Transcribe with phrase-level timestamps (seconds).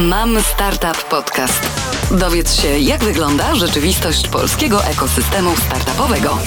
[0.00, 1.62] Mam Startup Podcast.
[2.10, 6.38] Dowiedz się, jak wygląda rzeczywistość polskiego ekosystemu startupowego.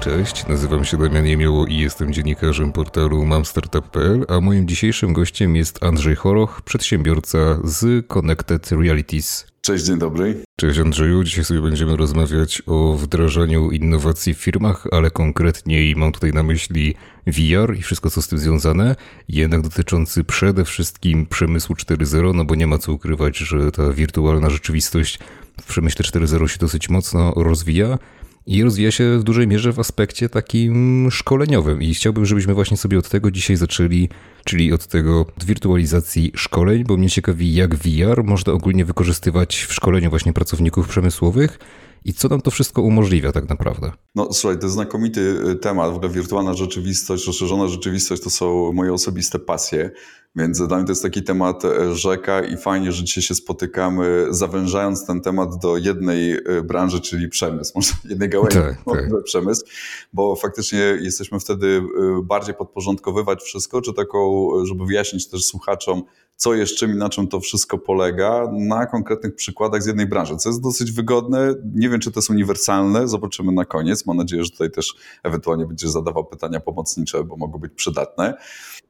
[0.00, 5.82] Cześć, nazywam się Damian Jemioło i jestem dziennikarzem portalu mamstartup.pl, a moim dzisiejszym gościem jest
[5.82, 9.46] Andrzej Choroch, przedsiębiorca z Connected Realities.
[9.68, 10.42] Cześć, dzień dobry.
[10.56, 16.32] Cześć Andrzeju, dzisiaj sobie będziemy rozmawiać o wdrażaniu innowacji w firmach, ale konkretniej mam tutaj
[16.32, 16.94] na myśli
[17.26, 18.96] VR i wszystko co z tym związane,
[19.28, 24.50] jednak dotyczący przede wszystkim przemysłu 4.0, no bo nie ma co ukrywać, że ta wirtualna
[24.50, 25.18] rzeczywistość
[25.60, 27.98] w przemyśle 4.0 się dosyć mocno rozwija
[28.46, 31.82] i rozwija się w dużej mierze w aspekcie takim szkoleniowym.
[31.82, 34.08] I chciałbym, żebyśmy właśnie sobie od tego dzisiaj zaczęli,
[34.44, 39.72] czyli od tego od wirtualizacji szkoleń, bo mnie ciekawi, jak VR można ogólnie wykorzystywać w
[39.72, 41.58] szkoleniu właśnie pracowników przemysłowych
[42.04, 43.92] i co nam to wszystko umożliwia tak naprawdę?
[44.14, 45.92] No słuchaj, to znakomity y, temat.
[45.92, 49.90] W ogóle wirtualna rzeczywistość, rozszerzona rzeczywistość to są moje osobiste pasje.
[50.36, 54.26] Więc dla mnie to jest taki temat e, rzeka i fajnie, że dzisiaj się spotykamy,
[54.30, 59.24] zawężając ten temat do jednej e, branży, czyli przemysł, może jednej gałęzi, tak, tak.
[59.24, 59.66] przemysł,
[60.12, 66.02] bo faktycznie jesteśmy wtedy e, bardziej podporządkowywać wszystko, czy taką, żeby wyjaśnić też słuchaczom,
[66.38, 70.36] co jest czym i na czym to wszystko polega, na konkretnych przykładach z jednej branży,
[70.36, 71.54] co jest dosyć wygodne.
[71.74, 74.06] Nie wiem, czy to jest uniwersalne, zobaczymy na koniec.
[74.06, 78.34] Mam nadzieję, że tutaj też ewentualnie będziesz zadawał pytania pomocnicze, bo mogą być przydatne.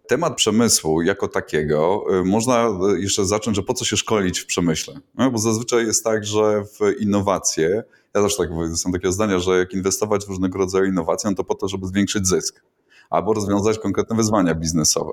[0.09, 5.01] Temat przemysłu jako takiego y, można jeszcze zacząć, że po co się szkolić w przemyśle?
[5.15, 7.83] No, bo zazwyczaj jest tak, że w innowacje,
[8.15, 11.45] ja też tak są takie zdania, że jak inwestować w różnego rodzaju innowacje, no to
[11.45, 12.63] po to, żeby zwiększyć zysk
[13.11, 15.13] albo rozwiązać konkretne wyzwania biznesowe.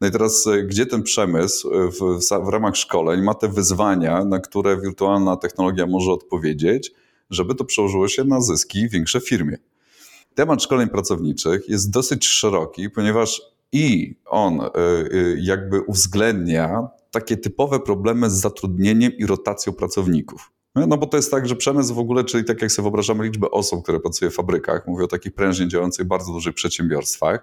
[0.00, 4.24] No i teraz, y, gdzie ten przemysł y, w, w ramach szkoleń ma te wyzwania,
[4.24, 6.92] na które wirtualna technologia może odpowiedzieć,
[7.30, 9.58] żeby to przełożyło się na zyski większe firmie?
[10.34, 13.42] Temat szkoleń pracowniczych jest dosyć szeroki, ponieważ
[13.76, 20.52] i on y, jakby uwzględnia takie typowe problemy z zatrudnieniem i rotacją pracowników.
[20.74, 23.50] No bo to jest tak, że przemysł w ogóle, czyli tak jak sobie wyobrażamy liczbę
[23.50, 27.40] osób, które pracuje w fabrykach, mówię o takich prężnie działających bardzo dużych przedsiębiorstwach,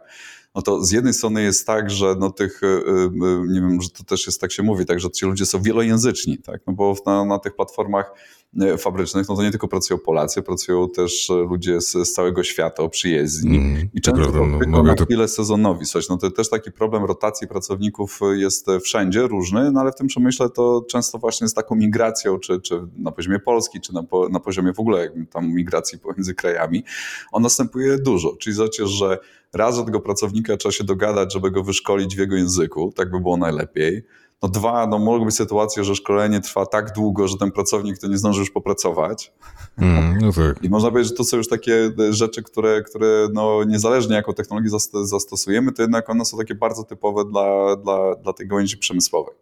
[0.55, 3.09] no to z jednej strony jest tak, że no tych, y, y,
[3.47, 6.37] nie wiem, że to też jest tak się mówi, tak, że ci ludzie są wielojęzyczni,
[6.37, 8.42] tak, no bo na, na tych platformach y,
[8.77, 13.57] fabrycznych, no to nie tylko pracują Polacy, pracują też ludzie z, z całego świata, przyjezdni
[13.57, 16.09] mm, i często prawda, no, na chwilę sezonowi coś.
[16.09, 20.49] No to też taki problem rotacji pracowników jest wszędzie różny, no ale w tym przemyśle
[20.49, 24.73] to często właśnie z taką migracją, czy, czy na poziomie Polski, czy na, na poziomie
[24.73, 26.83] w ogóle tam migracji pomiędzy krajami,
[27.31, 28.35] on następuje dużo.
[28.39, 29.17] Czyli zobaczcie, że
[29.53, 33.19] raz, że tego pracownika trzeba się dogadać, żeby go wyszkolić w jego języku, tak by
[33.19, 34.03] było najlepiej.
[34.43, 38.07] No dwa, no mogą być sytuacje, że szkolenie trwa tak długo, że ten pracownik to
[38.07, 39.33] nie zdąży już popracować.
[39.77, 40.63] Mm, no tak.
[40.63, 44.69] I można powiedzieć, że to są już takie rzeczy, które, które no, niezależnie jaką technologię
[45.03, 49.35] zastosujemy, to jednak one są takie bardzo typowe dla, dla, dla tej gałęzi przemysłowej.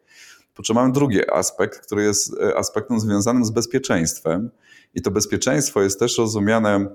[0.56, 4.50] Po czym mamy drugi aspekt, który jest e, aspektem związanym z bezpieczeństwem.
[4.94, 6.88] I to bezpieczeństwo jest też rozumiane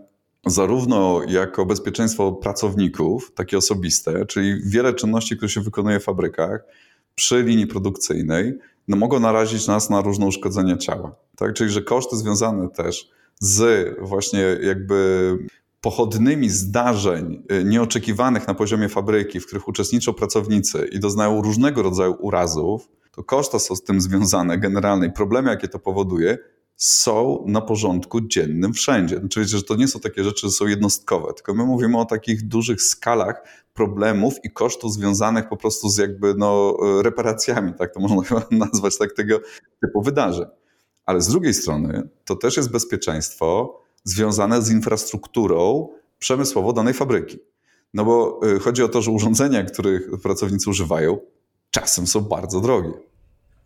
[0.47, 6.61] zarówno jako bezpieczeństwo pracowników, takie osobiste, czyli wiele czynności, które się wykonuje w fabrykach
[7.17, 11.17] przy linii produkcyjnej, no mogą narazić nas na różne uszkodzenia ciała.
[11.37, 11.55] Tak?
[11.55, 13.11] Czyli, że koszty związane też
[13.41, 15.39] z właśnie jakby
[15.81, 22.17] pochodnymi zdarzeń y, nieoczekiwanych na poziomie fabryki, w których uczestniczą pracownicy i doznają różnego rodzaju
[22.21, 25.11] urazów, to koszta są z tym związane generalnie.
[25.11, 26.39] Problemy, jakie to powoduje,
[26.77, 29.19] są na porządku dziennym wszędzie.
[29.19, 32.49] Znaczy, że to nie są takie rzeczy, że są jednostkowe, tylko my mówimy o takich
[32.49, 33.43] dużych skalach
[33.75, 38.99] problemów i kosztów związanych po prostu z jakby no, reparacjami, tak to można chyba nazwać,
[38.99, 39.41] tak tego
[39.81, 40.47] typu wydarzeń.
[41.07, 45.89] Ale z drugiej strony to też jest bezpieczeństwo związane z infrastrukturą
[46.19, 47.39] przemysłowo danej fabryki.
[47.95, 51.19] No bo y, chodzi o to, że urządzenia, których pracownicy używają,
[51.71, 52.93] czasem są bardzo drogie.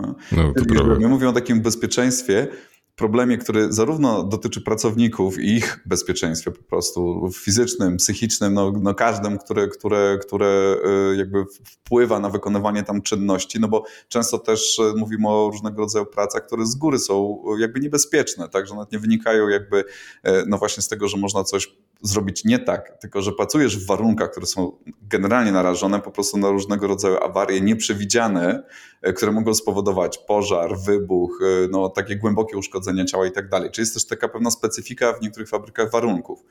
[0.01, 0.15] No,
[0.57, 2.49] to My mówimy o takim bezpieczeństwie,
[2.97, 9.39] problemie, który zarówno dotyczy pracowników i ich bezpieczeństwa po prostu fizycznym, psychicznym, no, no każdym,
[9.39, 10.77] które, które, które
[11.13, 15.83] y, jakby wpływa na wykonywanie tam czynności, no bo często też y, mówimy o różnego
[15.83, 19.85] rodzaju pracach, które z góry są jakby niebezpieczne, tak, że nawet nie wynikają jakby y,
[20.47, 24.31] no właśnie z tego, że można coś zrobić nie tak, tylko że pracujesz w warunkach,
[24.31, 28.63] które są generalnie narażone po prostu na różnego rodzaju awarie nieprzewidziane,
[29.17, 33.71] które mogą spowodować pożar, wybuch, no takie głębokie uszkodzenia ciała i tak dalej.
[33.71, 36.45] Czyli jest też taka pewna specyfika w niektórych fabrykach warunków.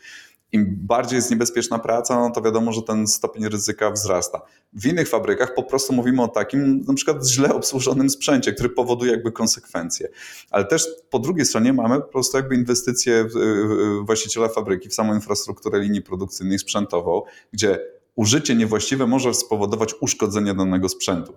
[0.52, 4.42] Im bardziej jest niebezpieczna praca, no to wiadomo, że ten stopień ryzyka wzrasta.
[4.74, 9.12] W innych fabrykach po prostu mówimy o takim na przykład źle obsłużonym sprzęcie, który powoduje
[9.12, 10.10] jakby konsekwencje.
[10.52, 13.28] Ale też po drugiej stronie mamy po prostu jakby inwestycje
[14.04, 17.22] właściciela fabryki w samą infrastrukturę linii produkcyjnej sprzętową,
[17.54, 17.80] gdzie
[18.16, 21.34] użycie niewłaściwe może spowodować uszkodzenie danego sprzętu.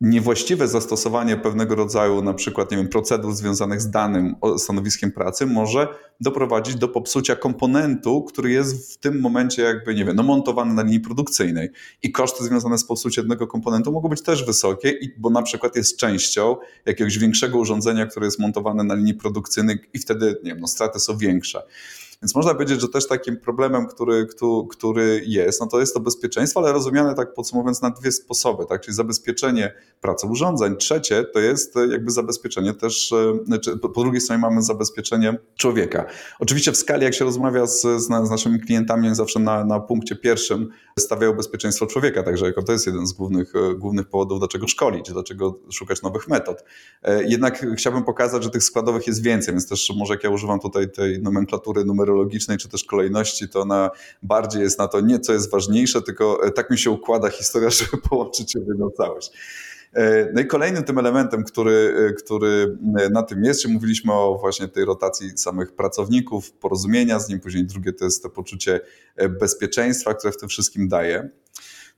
[0.00, 5.88] Niewłaściwe zastosowanie pewnego rodzaju na przykład, nie wiem, procedur związanych z danym stanowiskiem pracy może
[6.20, 10.82] doprowadzić do popsucia komponentu, który jest w tym momencie jakby, nie wiem, no montowany na
[10.82, 11.70] linii produkcyjnej
[12.02, 15.96] i koszty związane z popsuciem jednego komponentu mogą być też wysokie, bo na przykład jest
[15.96, 16.56] częścią
[16.86, 21.00] jakiegoś większego urządzenia, które jest montowane na linii produkcyjnej i wtedy, nie wiem, no straty
[21.00, 21.62] są większe.
[22.22, 24.26] Więc można powiedzieć, że też takim problemem, który,
[24.70, 28.80] który jest, no to jest to bezpieczeństwo, ale rozumiane tak podsumowując na dwie sposoby, tak?
[28.80, 30.76] czyli zabezpieczenie pracy urządzeń.
[30.76, 36.04] Trzecie to jest jakby zabezpieczenie też, e, po drugiej stronie mamy zabezpieczenie człowieka.
[36.40, 40.68] Oczywiście w skali, jak się rozmawia z, z, naszymi klientami, zawsze na, na punkcie pierwszym
[40.98, 45.12] stawiają bezpieczeństwo człowieka, także jako to jest jeden z głównych, e, głównych powodów, dlaczego szkolić,
[45.12, 46.64] dlaczego szukać nowych metod.
[47.02, 50.60] E, jednak chciałbym pokazać, że tych składowych jest więcej, więc też może jak ja używam
[50.60, 53.90] tutaj tej nomenklatury numerologicznej, czy też kolejności, to ona
[54.22, 57.70] bardziej jest na to nie co jest ważniejsze, tylko e, tak mi się układa historia,
[57.80, 59.32] żeby połączyć ją w jedną całość.
[60.34, 62.78] No i kolejnym tym elementem, który, który
[63.10, 67.92] na tym jest, mówiliśmy o właśnie tej rotacji samych pracowników, porozumienia z nim, później drugie
[67.92, 68.80] to jest to poczucie
[69.40, 71.28] bezpieczeństwa, które w tym wszystkim daje.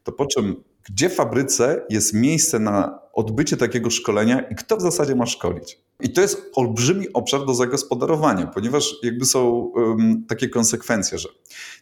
[0.03, 0.57] To po czym,
[0.89, 5.79] gdzie w fabryce jest miejsce na odbycie takiego szkolenia i kto w zasadzie ma szkolić?
[6.01, 11.29] I to jest olbrzymi obszar do zagospodarowania, ponieważ jakby są um, takie konsekwencje, że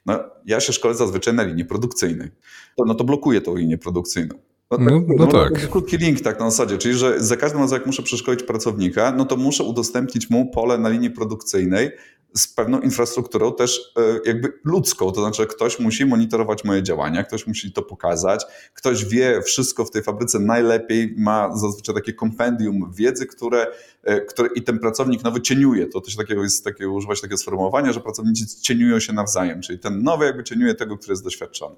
[0.06, 2.30] no, ja się szkolę zazwyczaj na linii produkcyjnej.
[2.76, 4.34] To, no to blokuję tą linię produkcyjną.
[4.70, 5.70] No, tak, no, no, no tak.
[5.70, 9.24] Krótki link tak na zasadzie, czyli że za każdym razem jak muszę przeszkolić pracownika, no
[9.24, 11.90] to muszę udostępnić mu pole na linii produkcyjnej
[12.34, 17.46] z pewną infrastrukturą też e, jakby ludzką, to znaczy ktoś musi monitorować moje działania, ktoś
[17.46, 18.44] musi to pokazać,
[18.74, 23.66] ktoś wie wszystko w tej fabryce najlepiej, ma zazwyczaj takie kompendium wiedzy, które,
[24.02, 27.92] e, które i ten pracownik nowy cieniuje, to też takiego jest takie, używać takiego sformułowania,
[27.92, 31.76] że pracownicy cieniują się nawzajem, czyli ten nowy jakby cieniuje tego, który jest doświadczony.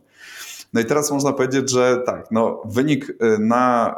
[0.73, 3.95] No i teraz można powiedzieć, że tak, no, wynik e, na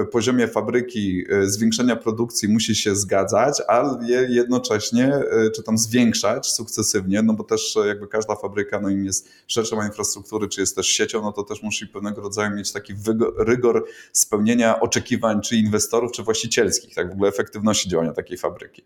[0.00, 5.12] e, poziomie fabryki e, zwiększenia produkcji musi się zgadzać, ale jednocześnie,
[5.54, 10.48] czy tam zwiększać sukcesywnie, no bo też jakby każda fabryka, no im jest szersza infrastruktury,
[10.48, 12.94] czy jest też siecią, no to też musi pewnego rodzaju mieć taki
[13.38, 18.82] rygor spełnienia oczekiwań czy inwestorów, czy właścicielskich, tak w ogóle efektywności działania takiej fabryki.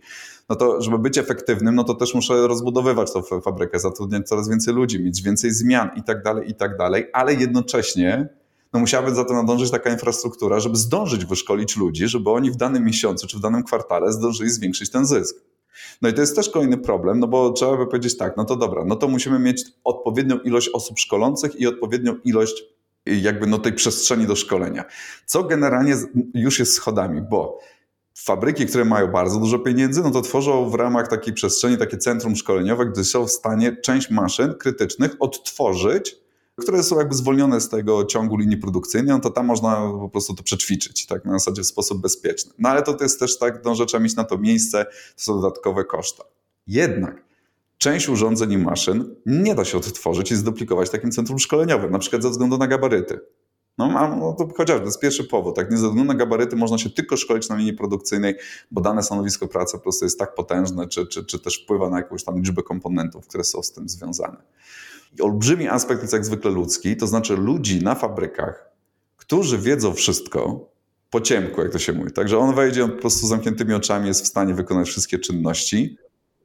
[0.49, 4.75] No to, żeby być efektywnym, no to też muszę rozbudowywać tą fabrykę, zatrudniać coraz więcej
[4.75, 8.29] ludzi, mieć więcej zmian i tak dalej, i tak dalej ale jednocześnie
[8.73, 12.85] no musiałaby za to nadążyć taka infrastruktura, żeby zdążyć wyszkolić ludzi, żeby oni w danym
[12.85, 15.37] miesiącu czy w danym kwartale zdążyli zwiększyć ten zysk.
[16.03, 18.57] No i to jest też kolejny problem, no bo trzeba by powiedzieć tak, no to
[18.57, 22.65] dobra, no to musimy mieć odpowiednią ilość osób szkolących i odpowiednią ilość
[23.07, 24.85] jakby no tej przestrzeni do szkolenia.
[25.27, 25.97] Co generalnie
[26.35, 27.59] już jest schodami, bo
[28.19, 32.37] fabryki, które mają bardzo dużo pieniędzy, no to tworzą w ramach takiej przestrzeni takie centrum
[32.37, 36.28] szkoleniowe, gdzie są w stanie część maszyn krytycznych odtworzyć
[36.61, 40.35] które są jakby zwolnione z tego ciągu linii produkcyjnej, no to tam można po prostu
[40.35, 42.53] to przećwiczyć, tak, na zasadzie w sposób bezpieczny.
[42.59, 45.41] No ale to jest też tak, no, że trzeba mieć na to miejsce, to są
[45.41, 46.25] dodatkowe koszta.
[46.67, 47.25] Jednak
[47.79, 52.23] część urządzeń i maszyn nie da się odtworzyć i zduplikować takim centrum szkoleniowym, na przykład
[52.23, 53.21] ze względu na gabaryty.
[53.79, 55.57] No, no to chociażby, to jest pierwszy powód.
[55.57, 55.71] Tak?
[55.71, 58.35] Nie ze względu na gabaryty można się tylko szkolić na linii produkcyjnej,
[58.71, 61.97] bo dane stanowisko pracy po prostu jest tak potężne, czy, czy, czy też wpływa na
[61.97, 64.37] jakąś tam liczbę komponentów, które są z tym związane.
[65.19, 68.71] I olbrzymi aspekt jest jak zwykle ludzki, to znaczy ludzi na fabrykach,
[69.17, 70.71] którzy wiedzą wszystko,
[71.11, 72.13] po ciemku, jak to się mówi.
[72.13, 75.99] Także on wejdzie on po prostu z zamkniętymi oczami, jest w stanie wykonać wszystkie czynności.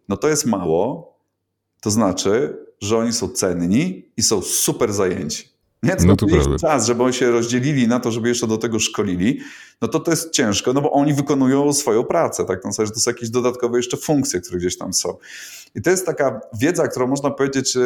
[0.09, 1.13] No to jest mało.
[1.81, 5.52] To znaczy, że oni są cenni i są super zajęci.
[5.83, 8.57] Nie, to, no to jest czas, żeby oni się rozdzielili na to, żeby jeszcze do
[8.57, 9.39] tego szkolili,
[9.81, 12.65] no to to jest ciężko, no bo oni wykonują swoją pracę, tak?
[12.65, 15.17] No, że to są jakieś dodatkowe jeszcze funkcje, które gdzieś tam są.
[15.75, 17.77] I to jest taka wiedza, którą można powiedzieć,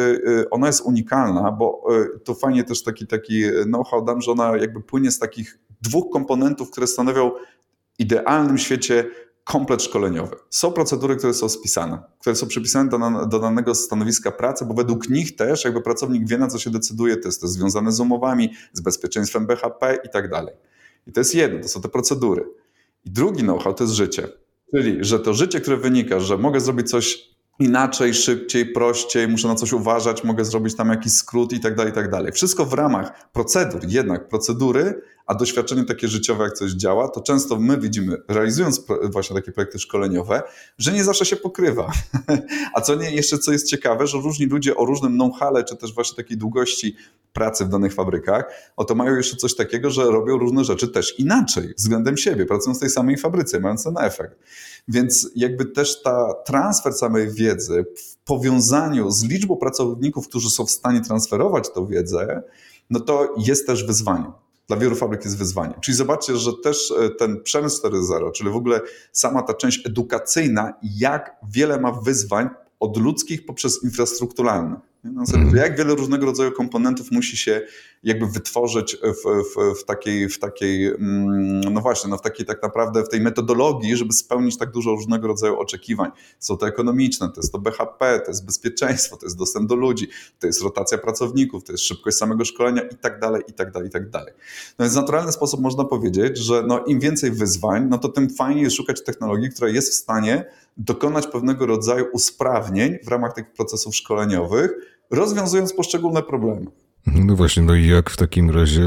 [0.50, 4.80] ona jest unikalna, bo e, to fajnie też taki, taki know-how dam, że ona jakby
[4.80, 7.30] płynie z takich dwóch komponentów, które stanowią
[7.98, 9.04] idealnym świecie
[9.48, 10.36] komplet szkoleniowy.
[10.50, 15.08] Są procedury, które są spisane, które są przypisane do, do, danego stanowiska pracy, bo według
[15.08, 18.52] nich też jakby pracownik wie, na co się decyduje, to jest to związane z umowami,
[18.72, 20.54] z bezpieczeństwem BHP i tak dalej.
[21.06, 22.44] I to jest jedno, to są te procedury.
[23.04, 24.28] I drugi know-how to jest życie.
[24.74, 27.28] Czyli, że to życie, które wynika, że mogę zrobić coś
[27.58, 31.92] inaczej, szybciej, prościej, muszę na coś uważać, mogę zrobić tam jakiś skrót i tak dalej,
[31.92, 32.32] i tak dalej.
[32.32, 37.56] Wszystko w ramach procedur, jednak procedury, a doświadczenie takie życiowe, jak coś działa, to często
[37.56, 40.42] my widzimy, realizując właśnie takie projekty szkoleniowe,
[40.78, 41.92] że nie zawsze się pokrywa.
[42.74, 45.94] A co nie, jeszcze co jest ciekawe, że różni ludzie o różnym know-how, czy też
[45.94, 46.96] właśnie takiej długości
[47.32, 48.44] pracy w danych fabrykach,
[48.76, 52.80] oto mają jeszcze coś takiego, że robią różne rzeczy też inaczej, względem siebie, pracując w
[52.80, 54.36] tej samej fabryce, mając ten efekt.
[54.88, 60.70] Więc jakby też ta transfer samej wiedzy w powiązaniu z liczbą pracowników, którzy są w
[60.70, 62.42] stanie transferować tą wiedzę,
[62.90, 64.32] no to jest też wyzwaniem.
[64.68, 65.80] Dla wielu fabryk jest wyzwaniem.
[65.80, 68.80] Czyli zobaczcie, że też e, ten przemysł 4.0, czyli w ogóle
[69.12, 72.48] sama ta część edukacyjna, jak wiele ma wyzwań
[72.80, 74.80] od ludzkich poprzez infrastrukturalne.
[75.04, 75.56] No, mm.
[75.56, 77.60] Jak wiele różnego rodzaju komponentów musi się
[78.02, 82.62] jakby wytworzyć w, w, w, takiej, w takiej, mm, no właśnie, no w takiej tak
[82.62, 86.10] naprawdę, w tej metodologii, żeby spełnić tak dużo różnego rodzaju oczekiwań.
[86.38, 90.08] Są to ekonomiczne, to jest to BHP, to jest bezpieczeństwo, to jest dostęp do ludzi,
[90.38, 93.88] to jest rotacja pracowników, to jest szybkość samego szkolenia i tak dalej, i tak dalej,
[93.88, 94.32] i tak dalej.
[94.78, 98.30] No więc w naturalny sposób można powiedzieć, że no im więcej wyzwań, no to tym
[98.30, 100.44] fajniej jest szukać technologii, która jest w stanie
[100.76, 106.66] dokonać pewnego rodzaju usprawnień w ramach tych procesów szkoleniowych, rozwiązując poszczególne problemy.
[107.14, 108.82] No właśnie, no i jak w takim razie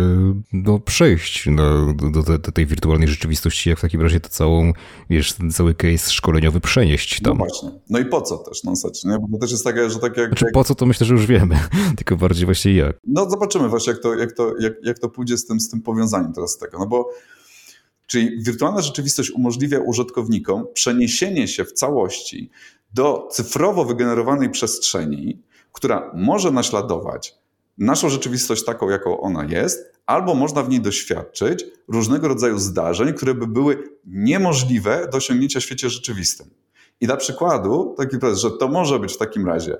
[0.53, 4.73] no, przejść do, do, do, tej wirtualnej rzeczywistości, jak w takim razie to całą,
[5.09, 7.37] wiesz, ten cały case szkoleniowy przenieść tam.
[7.37, 7.69] No właśnie.
[7.89, 9.19] No i po co też, no zasadzie, nie?
[9.19, 10.27] Bo to też jest takie, że tak jak...
[10.27, 10.53] Znaczy jak...
[10.53, 11.59] po co to myślę, że już wiemy,
[11.97, 12.97] tylko bardziej właśnie jak.
[13.07, 15.81] No zobaczymy właśnie, jak to, jak to, jak, jak to pójdzie z tym, z tym
[15.81, 17.09] powiązaniem teraz tego, no bo
[18.11, 22.49] Czyli wirtualna rzeczywistość umożliwia użytkownikom przeniesienie się w całości
[22.93, 27.41] do cyfrowo wygenerowanej przestrzeni, która może naśladować
[27.77, 33.33] naszą rzeczywistość taką, jaką ona jest, albo można w niej doświadczyć różnego rodzaju zdarzeń, które
[33.33, 36.49] by były niemożliwe do osiągnięcia w świecie rzeczywistym.
[37.01, 39.77] I dla przykładu, taki prezes, że to może być w takim razie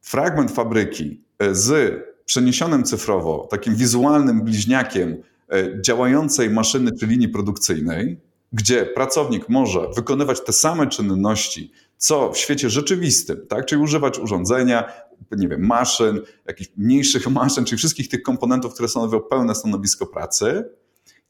[0.00, 8.20] fragment fabryki e, z przeniesionym cyfrowo, takim wizualnym bliźniakiem e, działającej maszyny czy linii produkcyjnej,
[8.52, 13.66] gdzie pracownik może wykonywać te same czynności, co w świecie rzeczywistym, tak?
[13.66, 14.92] czyli używać urządzenia,
[15.36, 20.64] nie wiem, maszyn, jakichś mniejszych maszyn, czyli wszystkich tych komponentów, które stanowią pełne stanowisko pracy,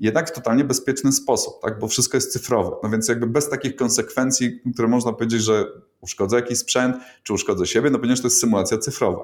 [0.01, 1.79] jednak w totalnie bezpieczny sposób, tak?
[1.79, 2.77] bo wszystko jest cyfrowe.
[2.83, 5.67] No więc jakby bez takich konsekwencji, które można powiedzieć, że
[6.01, 9.23] uszkodzę jakiś sprzęt, czy uszkodzę siebie, no ponieważ to jest symulacja cyfrowa.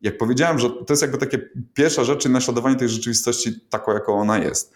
[0.00, 1.38] Jak powiedziałem, że to jest jakby takie
[1.74, 4.72] pierwsza rzecz, czyli naśladowanie tej rzeczywistości taką, jaką ona jest.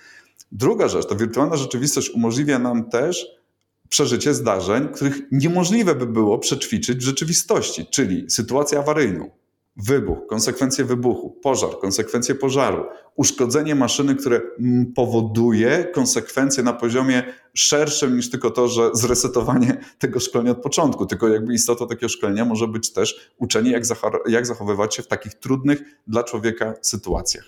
[0.52, 3.39] Druga rzecz, to wirtualna rzeczywistość umożliwia nam też
[3.90, 9.30] przeżycie zdarzeń, których niemożliwe by było przećwiczyć w rzeczywistości, czyli sytuację awaryjną,
[9.76, 12.84] wybuch, konsekwencje wybuchu, pożar, konsekwencje pożaru,
[13.16, 14.40] uszkodzenie maszyny, które
[14.94, 17.22] powoduje konsekwencje na poziomie
[17.54, 22.44] szerszym niż tylko to, że zresetowanie tego szkolenia od początku, tylko jakby istota takiego szkolenia
[22.44, 23.82] może być też uczenie, jak,
[24.28, 27.44] jak zachowywać się w takich trudnych dla człowieka sytuacjach.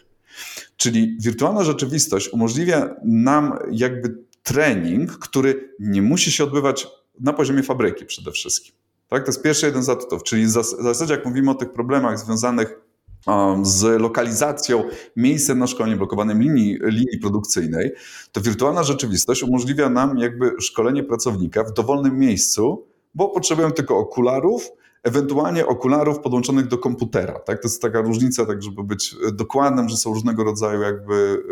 [0.76, 6.88] Czyli wirtualna rzeczywistość umożliwia nam jakby trening, który nie musi się odbywać
[7.20, 8.74] na poziomie fabryki przede wszystkim.
[9.08, 9.24] Tak?
[9.24, 12.80] To jest pierwszy jeden z atutów, czyli w zasadzie jak mówimy o tych problemach związanych
[13.26, 14.84] um, z lokalizacją,
[15.16, 17.90] miejscem na szkolenie, blokowanym linii, linii produkcyjnej,
[18.32, 24.70] to wirtualna rzeczywistość umożliwia nam jakby szkolenie pracownika w dowolnym miejscu, bo potrzebujemy tylko okularów,
[25.02, 27.38] ewentualnie okularów podłączonych do komputera.
[27.38, 27.62] Tak?
[27.62, 31.42] To jest taka różnica, tak żeby być dokładnym, że są różnego rodzaju jakby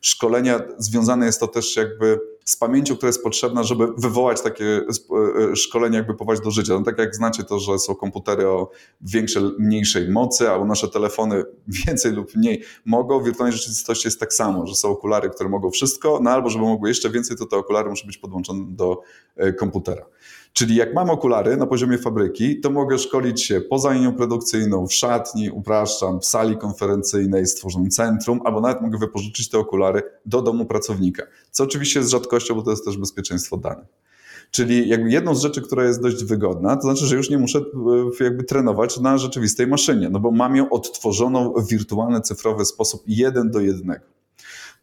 [0.00, 0.60] szkolenia.
[0.78, 4.80] Związane jest to też jakby z pamięcią, która jest potrzebna, żeby wywołać takie
[5.50, 6.72] e, szkolenie, jakby powołać do życia.
[6.72, 8.70] No tak jak znacie to, że są komputery o
[9.00, 11.44] większej, mniejszej mocy, albo nasze telefony
[11.86, 13.20] więcej lub mniej mogą.
[13.20, 16.64] W wirtualnej rzeczywistości jest tak samo, że są okulary, które mogą wszystko, no albo żeby
[16.64, 19.00] mogły jeszcze więcej, to te okulary muszą być podłączone do
[19.36, 20.06] e, komputera.
[20.56, 24.94] Czyli jak mam okulary na poziomie fabryki, to mogę szkolić się poza linią produkcyjną, w
[24.94, 30.66] szatni, upraszczam, w sali konferencyjnej, stworzonym centrum, albo nawet mogę wypożyczyć te okulary do domu
[30.66, 33.86] pracownika, co oczywiście jest rzadkością, bo to jest też bezpieczeństwo danych.
[34.50, 37.58] Czyli jakby jedną z rzeczy, która jest dość wygodna, to znaczy, że już nie muszę
[38.20, 43.02] e, jakby trenować na rzeczywistej maszynie, no bo mam ją odtworzoną w wirtualny, cyfrowy sposób
[43.06, 44.04] jeden do jednego.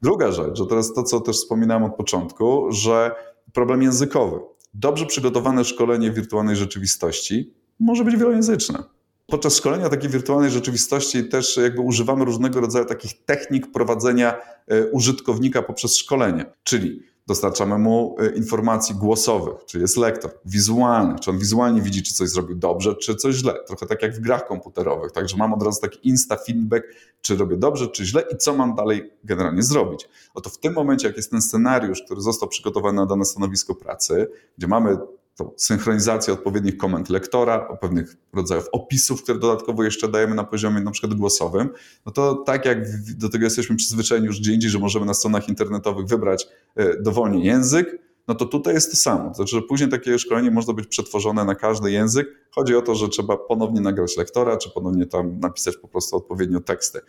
[0.01, 3.11] Druga rzecz, że teraz to, co też wspominałem od początku, że
[3.53, 4.39] problem językowy
[4.73, 8.83] dobrze przygotowane szkolenie wirtualnej rzeczywistości może być wielojęzyczne.
[9.27, 14.33] Podczas szkolenia takiej wirtualnej rzeczywistości też jakby używamy różnego rodzaju takich technik prowadzenia
[14.67, 21.31] e, użytkownika poprzez szkolenie, czyli dostarczamy mu e, informacji głosowych, czyli jest lektor, wizualnych, czy
[21.31, 23.53] on wizualnie widzi, czy coś zrobił dobrze, czy coś źle.
[23.67, 26.83] Trochę tak jak w grach komputerowych, także mam od razu taki insta feedback,
[27.21, 30.09] czy robię dobrze, czy źle i co mam dalej generalnie zrobić.
[30.33, 34.27] Oto w tym momencie, jak jest ten scenariusz, który został przygotowany na dane stanowisko pracy,
[34.57, 34.97] gdzie mamy
[35.35, 40.81] tą synchronizację odpowiednich komend lektora, o pewnych rodzajów opisów, które dodatkowo jeszcze dajemy na poziomie
[40.81, 41.69] na przykład głosowym,
[42.05, 42.77] no to tak jak
[43.17, 47.45] do tego jesteśmy przyzwyczajeni już gdzie indziej, że możemy na stronach internetowych wybrać e, dowolnie
[47.45, 49.29] język, no to tutaj jest to samo.
[49.29, 52.27] To znaczy, że później takie szkolenie można być przetworzone na każdy język.
[52.51, 56.59] Chodzi o to, że trzeba ponownie nagrać lektora, czy ponownie tam napisać po prostu odpowiednio
[56.59, 56.99] teksty.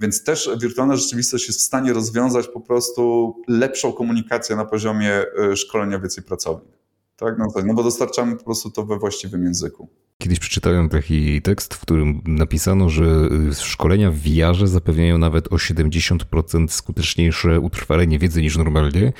[0.00, 5.56] Więc też wirtualna rzeczywistość jest w stanie rozwiązać po prostu lepszą komunikację na poziomie e,
[5.56, 6.78] szkolenia więcej pracownik.
[7.18, 9.88] Tak, no, tak, no bo dostarczamy po prostu to we właściwym języku.
[10.22, 15.56] Kiedyś przeczytałem taki tekst, w którym napisano, że y, szkolenia w VR zapewniają nawet o
[15.56, 19.12] 70% skuteczniejsze utrwalenie wiedzy niż normalnie.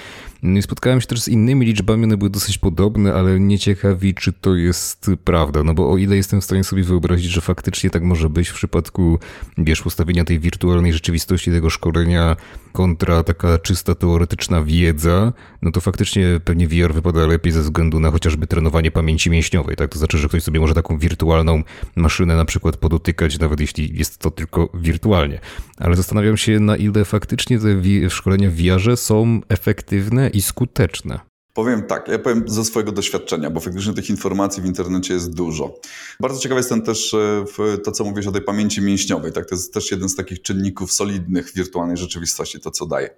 [0.42, 4.32] No spotkałem się też z innymi liczbami, one były dosyć podobne, ale nie ciekawi, czy
[4.32, 5.62] to jest prawda.
[5.62, 8.54] No bo o ile jestem w stanie sobie wyobrazić, że faktycznie tak może być w
[8.54, 9.18] przypadku,
[9.58, 12.36] wiesz, postawienia tej wirtualnej rzeczywistości tego szkolenia
[12.72, 18.10] kontra taka czysta teoretyczna wiedza, no to faktycznie pewnie VR wypada lepiej ze względu na
[18.10, 19.90] chociażby trenowanie pamięci mięśniowej, tak?
[19.90, 21.62] To znaczy, że ktoś sobie może taką wirtualną
[21.96, 25.40] maszynę na przykład podotykać, nawet jeśli jest to tylko wirtualnie.
[25.76, 31.20] Ale zastanawiam się, na ile faktycznie te szkolenia w VR są efektywne i skuteczne.
[31.54, 35.74] Powiem tak, ja powiem ze swojego doświadczenia, bo faktycznie tych informacji w internecie jest dużo.
[36.20, 39.32] Bardzo ciekawy jestem też e, w to, co mówisz o tej pamięci mięśniowej.
[39.32, 39.46] Tak?
[39.46, 43.10] To jest też jeden z takich czynników solidnych wirtualnej rzeczywistości, to co daje.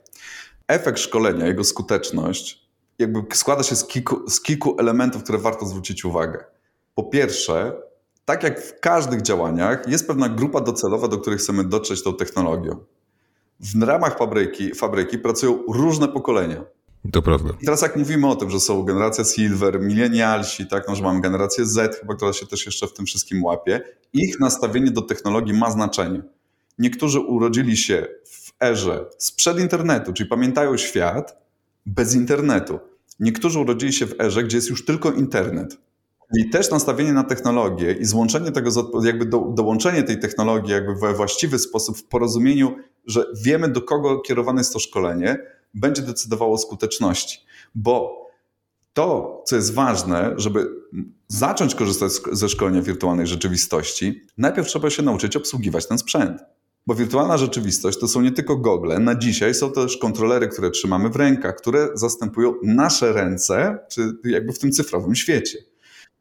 [0.69, 6.05] Efekt szkolenia, jego skuteczność, jakby składa się z kilku, z kilku elementów, które warto zwrócić
[6.05, 6.45] uwagę.
[7.01, 7.73] Po pierwsze,
[8.25, 12.85] tak jak w każdych działaniach, jest pewna grupa docelowa, do której chcemy dotrzeć tą technologią.
[13.61, 16.65] W ramach fabryki, fabryki pracują różne pokolenia
[17.13, 17.51] to prawda.
[17.61, 21.21] I teraz jak mówimy o tym, że są generacja Silver, milenialsi, tak, no, że mamy
[21.21, 23.81] generację Z, chyba, która się też jeszcze w tym wszystkim łapie,
[24.13, 26.23] ich nastawienie do technologii ma znaczenie.
[26.79, 31.37] Niektórzy urodzili się w erze sprzed internetu, czyli pamiętają świat
[31.87, 32.79] bez internetu.
[33.21, 35.77] Niektórzy urodzili się w erze, gdzie jest już tylko internet.
[36.39, 38.71] I też nastawienie na technologię i złączenie tego,
[39.05, 44.21] jakby do, dołączenie tej technologii jakby we właściwy sposób w porozumieniu, że wiemy do kogo
[44.21, 45.39] kierowane jest to szkolenie,
[45.75, 47.39] będzie decydowało o skuteczności.
[47.75, 48.27] Bo
[48.93, 50.69] to, co jest ważne, żeby
[51.29, 56.43] zacząć korzystać ze szkolenia wirtualnej rzeczywistości, najpierw trzeba się nauczyć obsługiwać ten sprzęt.
[56.87, 61.09] Bo wirtualna rzeczywistość to są nie tylko gogle, na dzisiaj są też kontrolery, które trzymamy
[61.09, 65.59] w rękach, które zastępują nasze ręce, czy jakby w tym cyfrowym świecie.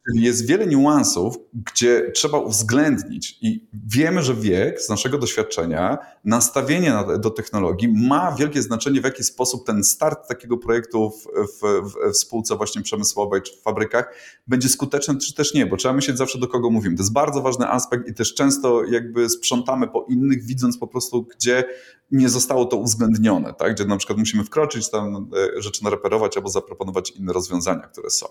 [0.08, 6.94] Czyli jest wiele niuansów, gdzie trzeba uwzględnić i wiemy, że wiek z naszego doświadczenia, nastawienie
[7.20, 11.24] do technologii ma wielkie znaczenie, w jaki sposób ten start takiego projektu w,
[11.62, 14.14] w, w spółce właśnie przemysłowej czy w fabrykach
[14.48, 16.96] będzie skuteczny, czy też nie, bo trzeba myśleć zawsze do kogo mówimy.
[16.96, 21.24] To jest bardzo ważny aspekt i też często jakby sprzątamy po innych, widząc po prostu,
[21.24, 21.64] gdzie
[22.12, 23.76] nie zostało to uwzględnione, tak?
[23.76, 28.26] gdzie na przykład musimy wkroczyć tam e, rzeczy nareperować albo zaproponować inne rozwiązania, które są.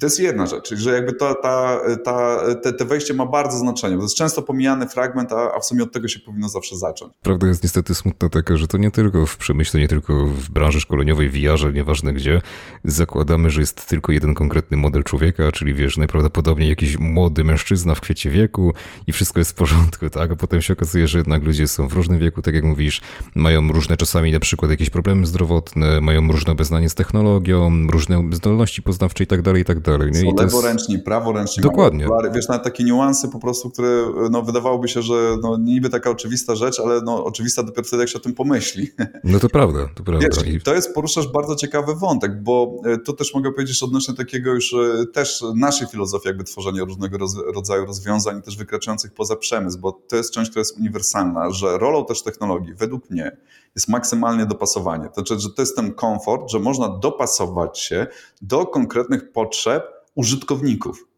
[0.00, 3.96] To jest jedna rzecz, że jakby to, ta, ta, te, te wejście ma bardzo znaczenie.
[3.96, 7.12] To jest często pomijany fragment, a, a w sumie od tego się powinno zawsze zacząć.
[7.22, 10.80] Prawda jest niestety smutna taka, że to nie tylko w przemyśle, nie tylko w branży
[10.80, 12.42] szkoleniowej, VR-ze, nieważne gdzie,
[12.84, 18.00] zakładamy, że jest tylko jeden konkretny model człowieka, czyli wiesz, najprawdopodobniej jakiś młody mężczyzna w
[18.00, 18.74] kwiecie wieku
[19.06, 20.30] i wszystko jest w porządku, tak?
[20.30, 23.00] A potem się okazuje, że jednak ludzie są w różnym wieku, tak jak mówisz,
[23.34, 28.82] mają różne czasami na przykład jakieś problemy zdrowotne, mają różne obeznanie z technologią, różne zdolności
[28.82, 29.85] poznawcze i tak dalej, i tak.
[29.86, 30.20] Nie?
[30.20, 31.04] Są leworęczni, jest...
[31.04, 31.62] praworęczni.
[31.62, 32.06] Dokładnie.
[32.34, 36.54] Wiesz, nawet takie niuanse po prostu, które no, wydawałoby się, że no, niby taka oczywista
[36.54, 38.90] rzecz, ale no, oczywista dopiero wtedy, jak się o tym pomyśli.
[39.24, 40.26] No to prawda, to prawda.
[40.26, 40.60] Wiesz, I...
[40.60, 44.74] To jest, poruszasz bardzo ciekawy wątek, bo e, to też mogę powiedzieć odnośnie takiego już
[44.74, 49.92] e, też naszej filozofii jakby tworzenia różnego roz, rodzaju rozwiązań, też wykraczających poza przemysł, bo
[49.92, 53.36] to jest część, która jest uniwersalna, że rolą też technologii, według mnie,
[53.76, 55.08] jest maksymalnie dopasowanie.
[55.08, 58.06] To znaczy, że to jest ten komfort, że można dopasować się
[58.42, 59.84] do konkretnych potrzeb
[60.14, 61.08] użytkowników.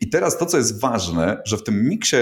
[0.00, 2.16] I teraz to, co jest ważne, że w tym miksie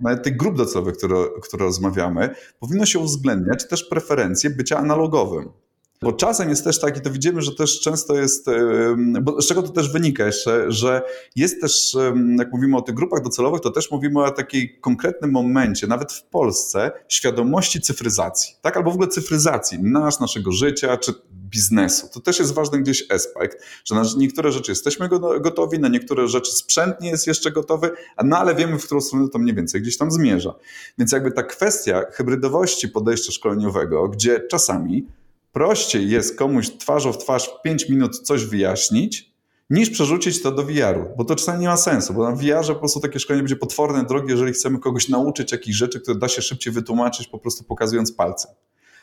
[0.00, 5.52] nawet tych grup docelowych, które, które rozmawiamy, powinno się uwzględniać też preferencje bycia analogowym.
[6.02, 8.46] Bo czasem jest też tak, i to widzimy, że też często jest,
[9.40, 11.02] z czego to też wynika jeszcze, że
[11.36, 11.96] jest też,
[12.38, 16.22] jak mówimy o tych grupach docelowych, to też mówimy o takiej konkretnym momencie, nawet w
[16.22, 18.76] Polsce, świadomości cyfryzacji, tak?
[18.76, 22.08] Albo w ogóle cyfryzacji nasz, naszego życia, czy biznesu.
[22.14, 25.08] To też jest ważny gdzieś aspekt, że na niektóre rzeczy jesteśmy
[25.40, 27.90] gotowi, na niektóre rzeczy sprzęt nie jest jeszcze gotowy,
[28.24, 30.54] no ale wiemy, w którą stronę to mniej więcej gdzieś tam zmierza.
[30.98, 35.06] Więc jakby ta kwestia hybrydowości podejścia szkoleniowego, gdzie czasami
[35.52, 39.30] prościej jest komuś twarzą w twarz w 5 minut coś wyjaśnić,
[39.70, 42.78] niż przerzucić to do VR-u, bo to czasami nie ma sensu, bo na VR-ze po
[42.78, 46.42] prostu takie szkolenie będzie potworne drogie, jeżeli chcemy kogoś nauczyć jakichś rzeczy, które da się
[46.42, 48.50] szybciej wytłumaczyć, po prostu pokazując palcem.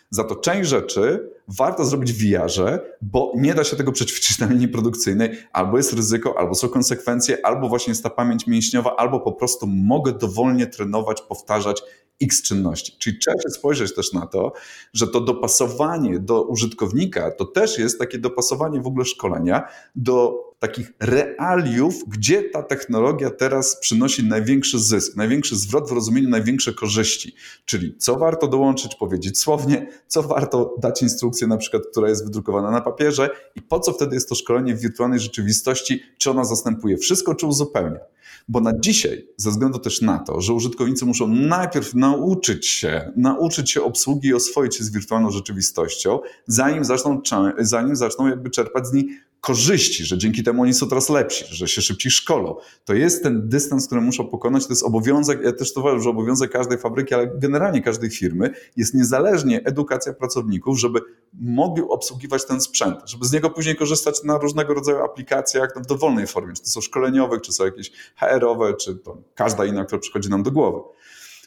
[0.10, 4.48] Za to część rzeczy warto zrobić w VR-ze, bo nie da się tego przećwiczyć na
[4.48, 9.20] linii produkcyjnej, albo jest ryzyko, albo są konsekwencje, albo właśnie jest ta pamięć mięśniowa, albo
[9.20, 11.82] po prostu mogę dowolnie trenować, powtarzać
[12.22, 12.96] x czynności.
[13.00, 14.54] Czyli trzeba się spojrzeć też na to,
[14.94, 20.94] że to dopasowanie do użytkownika to też jest takie dopasowanie w ogóle szkolenia do takich
[21.00, 27.36] realiów, gdzie ta technologia teraz przynosi największy zysk, największy zwrot w rozumieniu największe korzyści.
[27.66, 32.72] Czyli co warto dołączyć, powiedzieć słownie, co warto dać instrukcję, na przykład, która jest wydrukowana
[32.72, 36.98] na papierze i po co wtedy jest to szkolenie w wirtualnej rzeczywistości, czy ona zastępuje
[36.98, 38.00] wszystko, czy uzupełnia.
[38.48, 43.72] Bo na dzisiaj, ze względu też na to, że użytkownicy muszą najpierw nauczyć się, nauczyć
[43.72, 47.22] się obsługi i oswoić się z wirtualną rzeczywistością, zanim zaczną,
[47.60, 49.10] zanim zaczną jakby czerpać z niej
[49.42, 52.56] korzyści, że dzięki temu oni są teraz lepsi, że się szybciej szkolą.
[52.86, 56.10] To jest ten dystans, który muszą pokonać, to jest obowiązek, ja też to uważam, że
[56.10, 61.00] obowiązek każdej fabryki, ale generalnie każdej firmy jest niezależnie edukacja pracowników, żeby
[61.34, 66.28] mogli obsługiwać ten sprzęt, żeby z niego później korzystać na różnego rodzaju aplikacjach w dowolnej
[66.28, 70.30] formie, czy to są szkoleniowe, czy są jakieś HR-owe, czy to każda inna, która przychodzi
[70.30, 70.80] nam do głowy.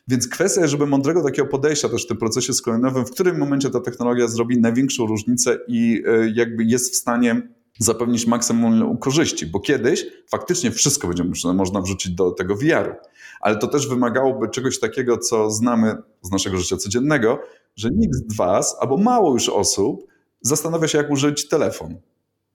[0.08, 3.80] Więc kwestia, żeby mądrego takiego podejścia też w tym procesie szkoleniowym, w którym momencie ta
[3.80, 7.42] technologia zrobi największą różnicę i e, jakby jest w stanie
[7.78, 12.94] zapewnić maksimum korzyści, bo kiedyś faktycznie wszystko będzie można wrzucić do tego VR-u,
[13.40, 17.38] ale to też wymagałoby czegoś takiego, co znamy z naszego życia codziennego,
[17.76, 20.06] że nikt z Was, albo mało już osób,
[20.40, 21.96] zastanawia się, jak użyć telefon,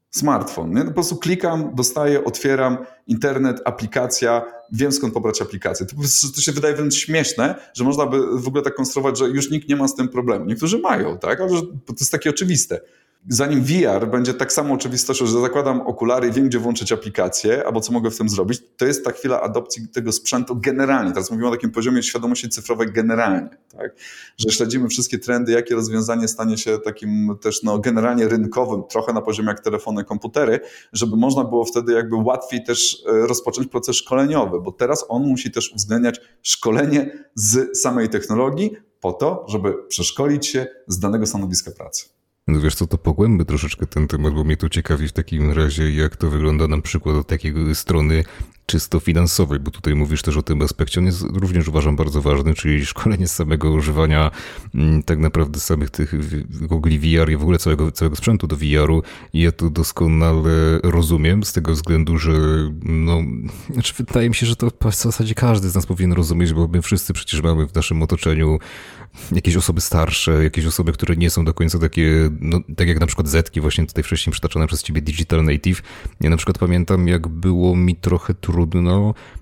[0.10, 0.69] smartfon.
[0.69, 0.80] Nie?
[0.80, 5.86] No po prostu klikam, dostaję, otwieram internet, aplikacja, wiem skąd pobrać aplikację.
[5.86, 5.95] To,
[6.36, 9.69] to się wydaje wręcz śmieszne, że można by w ogóle tak konstruować, że już nikt
[9.69, 10.45] nie ma z tym problemu.
[10.45, 11.41] Niektórzy mają, tak?
[11.41, 11.49] ale
[11.86, 12.82] to jest takie oczywiste
[13.30, 17.82] zanim VR będzie tak samo oczywistością, że zakładam okulary i wiem, gdzie włączyć aplikację, albo
[17.82, 21.12] co mogę w tym zrobić, to jest ta chwila adopcji tego sprzętu generalnie.
[21.12, 23.96] Teraz mówimy o takim poziomie świadomości cyfrowej generalnie, tak?
[24.38, 29.22] że śledzimy wszystkie trendy, jakie rozwiązanie stanie się takim też no, generalnie rynkowym, trochę na
[29.22, 30.60] poziomie jak telefony, komputery,
[30.94, 35.52] żeby można było wtedy jakby łatwiej też e, rozpocząć proces szkoleniowy, bo teraz on musi
[35.52, 42.14] też uwzględniać szkolenie z samej technologii po to, żeby przeszkolić się z danego stanowiska pracy.
[42.47, 45.91] No wiesz co, to pogłębmy troszeczkę ten temat, bo mnie to ciekawi w takim razie,
[45.91, 48.23] jak to wygląda na przykład od takiej strony
[48.65, 52.54] czysto finansowej, bo tutaj mówisz też o tym aspekcie, on jest również uważam bardzo ważny,
[52.54, 54.32] czyli szkolenie samego używania
[54.75, 56.13] mm, tak naprawdę samych tych
[56.67, 61.43] gogli VR i w ogóle całego, całego sprzętu do VR-u i ja to doskonale rozumiem
[61.43, 62.32] z tego względu, że
[62.84, 63.21] no,
[63.69, 66.82] znaczy wydaje mi się, że to w zasadzie każdy z nas powinien rozumieć, bo my
[66.82, 68.60] wszyscy przecież mamy w naszym otoczeniu
[69.32, 73.06] jakieś osoby starsze, jakieś osoby, które nie są do końca takie, no, tak jak na
[73.06, 75.82] przykład Zetki, właśnie tutaj wcześniej przytaczane przez ciebie Digital Native.
[76.21, 78.55] Ja na przykład pamiętam, jak było mi trochę trudno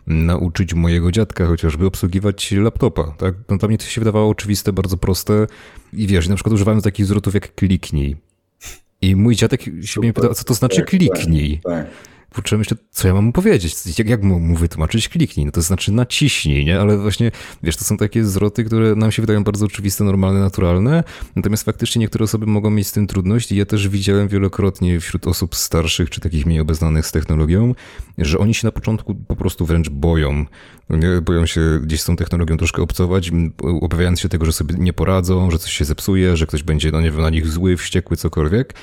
[0.07, 3.35] nauczyć mojego dziadka chociażby obsługiwać laptopa, tak?
[3.49, 5.47] No to mnie to się wydawało oczywiste, bardzo proste
[5.93, 8.15] i wiesz, na przykład używałem takich zwrotów jak kliknij.
[9.01, 11.59] I mój dziadek się mnie pytał, co to znaczy tak, kliknij?
[11.63, 13.99] Tak, tak kurczę, myślę, co ja mam mu powiedzieć?
[13.99, 15.09] Jak, jak mu, mu wytłumaczyć?
[15.09, 16.79] Kliknij, no to znaczy naciśnij, nie?
[16.79, 17.31] Ale właśnie,
[17.63, 21.03] wiesz, to są takie zwroty, które nam się wydają bardzo oczywiste, normalne, naturalne,
[21.35, 25.27] natomiast faktycznie niektóre osoby mogą mieć z tym trudność i ja też widziałem wielokrotnie wśród
[25.27, 27.75] osób starszych, czy takich mniej obeznanych z technologią,
[28.17, 30.45] że oni się na początku po prostu wręcz boją.
[30.89, 31.21] Nie?
[31.21, 33.31] Boją się gdzieś z tą technologią troszkę obcować,
[33.81, 37.01] obawiając się tego, że sobie nie poradzą, że coś się zepsuje, że ktoś będzie, no
[37.01, 38.73] nie wiem, na nich zły, wściekły, cokolwiek.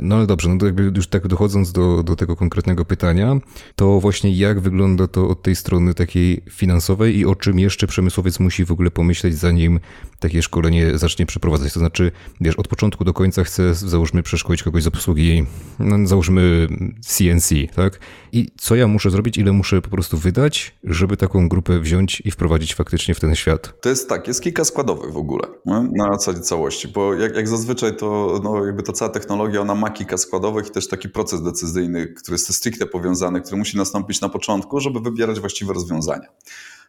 [0.00, 3.36] No ale dobrze, no to jakby już tak dochodząc do, do tego konkretnego pytania,
[3.76, 8.40] to właśnie jak wygląda to od tej strony takiej finansowej i o czym jeszcze przemysłowiec
[8.40, 9.80] musi w ogóle pomyśleć, zanim
[10.18, 11.72] takie szkolenie zacznie przeprowadzać?
[11.72, 15.46] To znaczy, wiesz, od początku do końca chce, załóżmy, przeszkolić kogoś z obsługi,
[15.78, 16.68] no, załóżmy
[17.00, 18.00] CNC, tak?
[18.32, 22.30] I co ja muszę zrobić, ile muszę po prostu wydać, żeby taką grupę wziąć i
[22.30, 23.80] wprowadzić faktycznie w ten świat?
[23.80, 25.48] To jest tak, jest kilka składowych w ogóle
[25.96, 29.87] na zasadzie całości, bo jak, jak zazwyczaj to no, jakby ta cała technologia, ona ma
[29.90, 34.28] kilka składowych i też taki proces decyzyjny, który jest stricte powiązany, który musi nastąpić na
[34.28, 36.28] początku, żeby wybierać właściwe rozwiązania.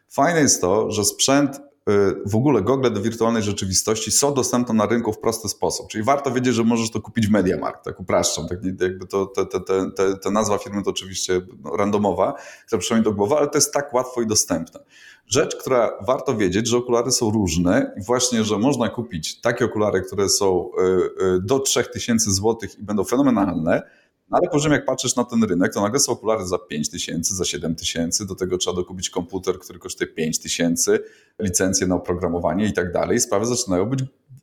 [0.08, 4.86] Fajne jest to, że sprzęt Y, w ogóle gogle do wirtualnej rzeczywistości są dostępne na
[4.86, 5.88] rynku w prosty sposób.
[5.88, 8.48] Czyli warto wiedzieć, że możesz to kupić w MediaMarkt, tak upraszczam.
[8.48, 9.60] Tak jakby to, te, te,
[9.96, 11.40] te, te nazwa firmy to oczywiście
[11.78, 12.34] randomowa,
[12.66, 14.80] która przychodzi do głowy, ale to jest tak łatwo i dostępne.
[15.26, 20.02] Rzecz, która warto wiedzieć, że okulary są różne i właśnie, że można kupić takie okulary,
[20.02, 23.82] które są y, y, do 3000 zł i będą fenomenalne,
[24.30, 27.34] no ale później jak patrzysz na ten rynek, to nagle są okulary za 5 tysięcy,
[27.34, 30.98] za 7 tysięcy, do tego trzeba dokupić komputer, który kosztuje 5 tysięcy,
[31.38, 33.20] licencję na oprogramowanie i tak dalej.
[33.20, 34.00] Sprawy zaczynają być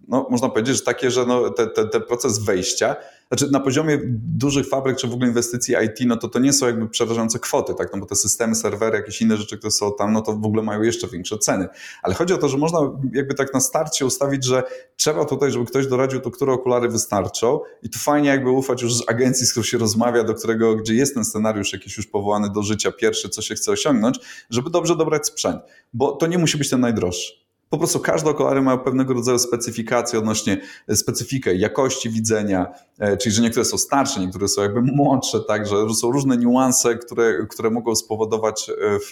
[0.07, 2.95] no, można powiedzieć, że takie, że no, te, te, te proces wejścia,
[3.27, 6.65] znaczy na poziomie dużych fabryk, czy w ogóle inwestycji IT, no to to nie są
[6.65, 10.13] jakby przerażające kwoty, tak, no bo te systemy, serwery, jakieś inne rzeczy, które są tam,
[10.13, 11.67] no to w ogóle mają jeszcze większe ceny.
[12.03, 12.79] Ale chodzi o to, że można
[13.13, 14.63] jakby tak na starcie ustawić, że
[14.95, 18.95] trzeba tutaj, żeby ktoś doradził, to które okulary wystarczą i tu fajnie jakby ufać już
[18.95, 22.49] z agencji, z którą się rozmawia, do którego, gdzie jest ten scenariusz jakiś już powołany
[22.49, 25.61] do życia, pierwszy, co się chce osiągnąć, żeby dobrze dobrać sprzęt,
[25.93, 27.46] bo to nie musi być ten najdroższy.
[27.69, 30.61] Po prostu każde okulary mają pewnego rodzaju specyfikację odnośnie
[30.95, 35.75] specyfikę jakości widzenia, e, czyli że niektóre są starsze, niektóre są jakby młodsze, tak, że
[36.01, 39.11] są różne niuanse, które, które mogą spowodować e, w,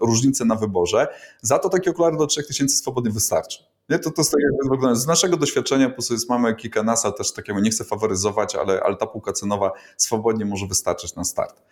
[0.00, 1.06] różnice na wyborze.
[1.42, 3.64] Za to takie okulary do 3000 swobodnie wystarczy.
[3.88, 4.34] Nie, to, to jest
[4.82, 8.54] tak z naszego doświadczenia, po prostu jest, mamy kilka NASA też takiego, nie chcę faworyzować,
[8.54, 11.62] ale, ale ta półka cenowa swobodnie może wystarczyć na start.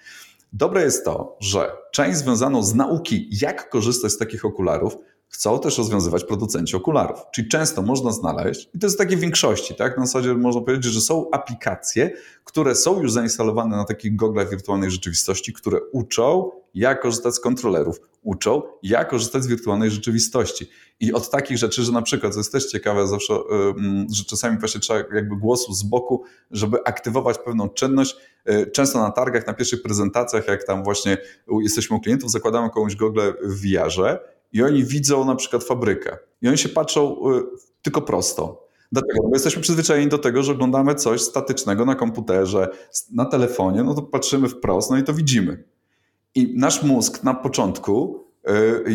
[0.52, 4.96] Dobre jest to, że część związaną z nauki, jak korzystać z takich okularów,
[5.32, 7.18] chcą też rozwiązywać producenci okularów.
[7.32, 9.98] Czyli często można znaleźć, i to jest takie w większości, tak?
[9.98, 12.10] Na zasadzie można powiedzieć, że są aplikacje,
[12.44, 18.00] które są już zainstalowane na takich goglach wirtualnej rzeczywistości, które uczą, jak korzystać z kontrolerów,
[18.22, 20.70] uczą, jak korzystać z wirtualnej rzeczywistości.
[21.00, 23.34] I od takich rzeczy, że na przykład, co jest też ciekawe zawsze,
[24.12, 28.16] że czasami właśnie trzeba jakby głosu z boku, żeby aktywować pewną czynność.
[28.50, 31.18] Y, często na targach, na pierwszych prezentacjach, jak tam właśnie
[31.62, 36.48] jesteśmy u klientów, zakładamy komuś gogle w VR-ze i oni widzą na przykład fabrykę i
[36.48, 37.42] oni się patrzą y,
[37.82, 38.68] tylko prosto.
[38.92, 42.68] Dlatego, bo jesteśmy przyzwyczajeni do tego, że oglądamy coś statycznego na komputerze,
[43.12, 45.64] na telefonie, no to patrzymy wprost, no i to widzimy.
[46.34, 48.24] I nasz mózg na początku,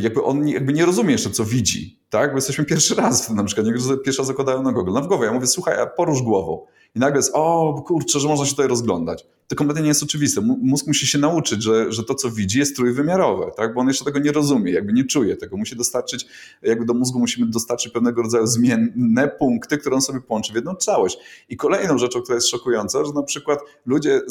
[0.01, 2.31] jakby on jakby nie rozumie jeszcze, co widzi, tak?
[2.31, 4.91] Bo jesteśmy pierwszy raz, na przykład niektórzy pierwszy raz zakładają na Google.
[4.93, 6.65] No w głowie, ja mówię, słuchaj, a porusz głową.
[6.95, 9.25] I nagle jest, o kurczę, że można się tutaj rozglądać.
[9.47, 10.41] To kompletnie nie jest oczywiste.
[10.41, 13.73] Mózg musi się nauczyć, że, że to, co widzi, jest trójwymiarowe, tak?
[13.73, 15.57] bo on jeszcze tego nie rozumie, jakby nie czuje tego.
[15.57, 16.25] Musi dostarczyć,
[16.61, 20.75] jakby do mózgu musimy dostarczyć pewnego rodzaju zmienne punkty, które on sobie połączy w jedną
[20.75, 21.17] całość.
[21.49, 24.21] I kolejną rzeczą, która jest szokująca, że na przykład ludzie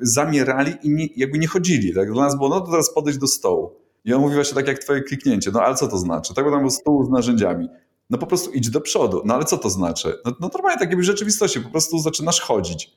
[0.00, 1.94] zamierali i nie, jakby nie chodzili.
[1.94, 2.12] Tak?
[2.12, 3.83] Dla nas było, no to teraz podejść do stołu.
[4.04, 5.50] I on mówi właśnie tak jak twoje kliknięcie.
[5.54, 6.34] No ale co to znaczy?
[6.34, 7.68] Tak, bo tam był stół z narzędziami
[8.10, 9.22] no po prostu idź do przodu.
[9.24, 10.18] No ale co to znaczy?
[10.24, 12.90] No, no normalnie tak jakby w rzeczywistości, po prostu zaczynasz chodzić.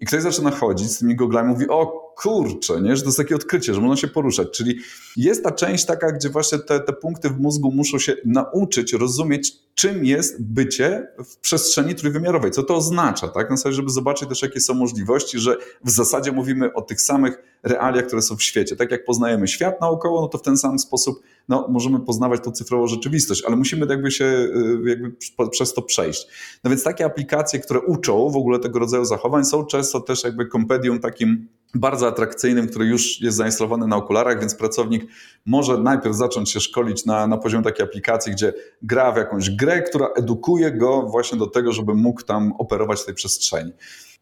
[0.00, 2.96] I ktoś zaczyna chodzić z tymi goglami, mówi, o kurczę, nie?
[2.96, 4.48] że to jest takie odkrycie, że można się poruszać.
[4.50, 4.78] Czyli
[5.16, 9.52] jest ta część taka, gdzie właśnie te, te punkty w mózgu muszą się nauczyć, rozumieć,
[9.74, 13.50] czym jest bycie w przestrzeni trójwymiarowej, co to oznacza, tak?
[13.50, 17.42] Na zasadzie, żeby zobaczyć też, jakie są możliwości, że w zasadzie mówimy o tych samych
[17.62, 18.76] realiach, które są w świecie.
[18.76, 22.52] Tak jak poznajemy świat naokoło, no to w ten sam sposób no, możemy poznawać tą
[22.52, 25.12] cyfrową rzeczywistość, ale musimy jakby się y, jakby
[25.50, 26.26] przez to przejść.
[26.64, 30.46] No więc takie aplikacje, które uczą w ogóle tego rodzaju zachowań, są często też jakby
[30.46, 35.06] kompedium takim bardzo atrakcyjnym, który już jest zainstalowany na okularach, więc pracownik
[35.46, 38.52] może najpierw zacząć się szkolić na, na poziomie takiej aplikacji, gdzie
[38.82, 43.04] gra w jakąś grę, która edukuje go właśnie do tego, żeby mógł tam operować w
[43.04, 43.72] tej przestrzeni.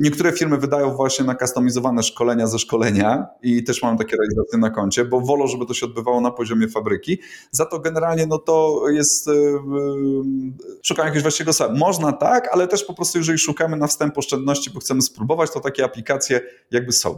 [0.01, 4.71] Niektóre firmy wydają właśnie na kustomizowane szkolenia ze szkolenia i też mam takie realizacje na
[4.71, 7.19] koncie, bo wolą, żeby to się odbywało na poziomie fabryki.
[7.51, 9.33] Za to generalnie no to jest yy,
[10.83, 11.79] szukam jakiegoś właściwego sobie.
[11.79, 15.61] Można tak, ale też po prostu jeżeli szukamy na wstęp oszczędności, bo chcemy spróbować, to
[15.61, 17.15] takie aplikacje jakby są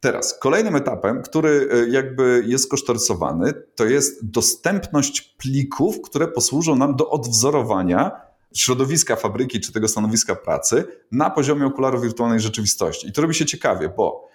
[0.00, 6.96] Teraz, kolejnym etapem, który e, jakby jest kosztorysowany, to jest dostępność plików, które posłużą nam
[6.96, 8.10] do odwzorowania
[8.54, 13.08] środowiska fabryki czy tego stanowiska pracy na poziomie okularów wirtualnej rzeczywistości.
[13.08, 14.28] I to robi się ciekawie, bo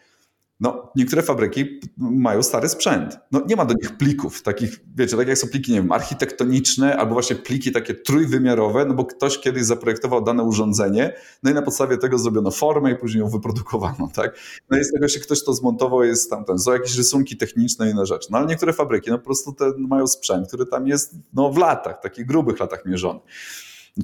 [0.59, 3.19] no, niektóre fabryki mają stary sprzęt.
[3.31, 6.97] No, nie ma do nich plików, takich, wiecie, tak jak są pliki, nie wiem, architektoniczne
[6.97, 11.61] albo właśnie pliki takie trójwymiarowe, no bo ktoś kiedyś zaprojektował dane urządzenie, no i na
[11.61, 14.39] podstawie tego zrobiono formę i później ją wyprodukowano, tak?
[14.69, 17.87] No i z tego się ktoś to zmontował, jest tam ten, są jakieś rysunki techniczne
[17.87, 18.27] i inne rzeczy.
[18.31, 21.57] No ale niektóre fabryki, no po prostu te mają sprzęt, który tam jest, no w
[21.57, 23.19] latach, takich grubych latach mierzony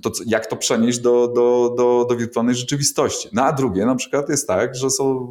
[0.02, 3.30] to jak to przenieść do, do, do, do wirtualnej rzeczywistości.
[3.34, 5.28] No a drugie na przykład jest tak, że są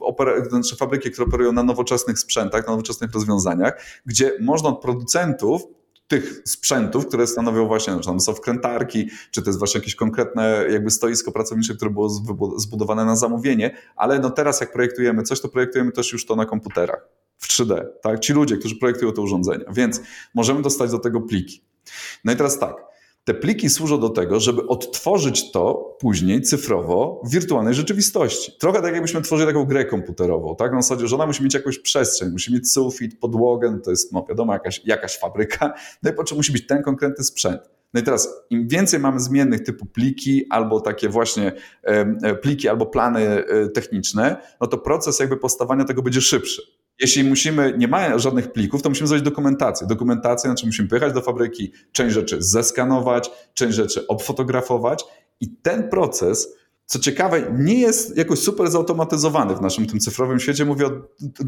[0.00, 5.62] opera- znaczy fabryki, które operują na nowoczesnych sprzętach, na nowoczesnych rozwiązaniach, gdzie można od producentów
[6.08, 10.64] tych sprzętów, które stanowią właśnie, czy tam są wkrętarki, czy to jest właśnie jakieś konkretne
[10.70, 12.08] jakby stoisko pracownicze, które było
[12.56, 16.46] zbudowane na zamówienie, ale no teraz jak projektujemy coś, to projektujemy też już to na
[16.46, 18.20] komputerach w 3D, tak?
[18.20, 20.00] Ci ludzie, którzy projektują te urządzenia, więc
[20.34, 21.62] możemy dostać do tego pliki.
[22.24, 22.76] No i teraz tak,
[23.24, 28.52] te pliki służą do tego, żeby odtworzyć to później cyfrowo w wirtualnej rzeczywistości.
[28.58, 30.72] Trochę tak jakbyśmy tworzyli taką grę komputerową, tak?
[30.72, 34.12] Na zasadzie, że ona musi mieć jakąś przestrzeń, musi mieć sufit, podłogę, no to jest,
[34.12, 37.60] no wiadomo, jakaś, jakaś fabryka, no i po czym musi być ten konkretny sprzęt.
[37.94, 41.52] No i teraz im więcej mamy zmiennych typu pliki albo takie właśnie
[42.42, 46.62] pliki albo plany e, techniczne, no to proces jakby powstawania tego będzie szybszy.
[47.00, 49.86] Jeśli musimy, nie ma żadnych plików, to musimy zrobić dokumentację.
[49.86, 55.04] Dokumentację, znaczy musimy pojechać do fabryki, część rzeczy zeskanować, część rzeczy obfotografować
[55.40, 60.64] i ten proces co ciekawe, nie jest jakoś super zautomatyzowany w naszym tym cyfrowym świecie.
[60.64, 60.90] Mówię o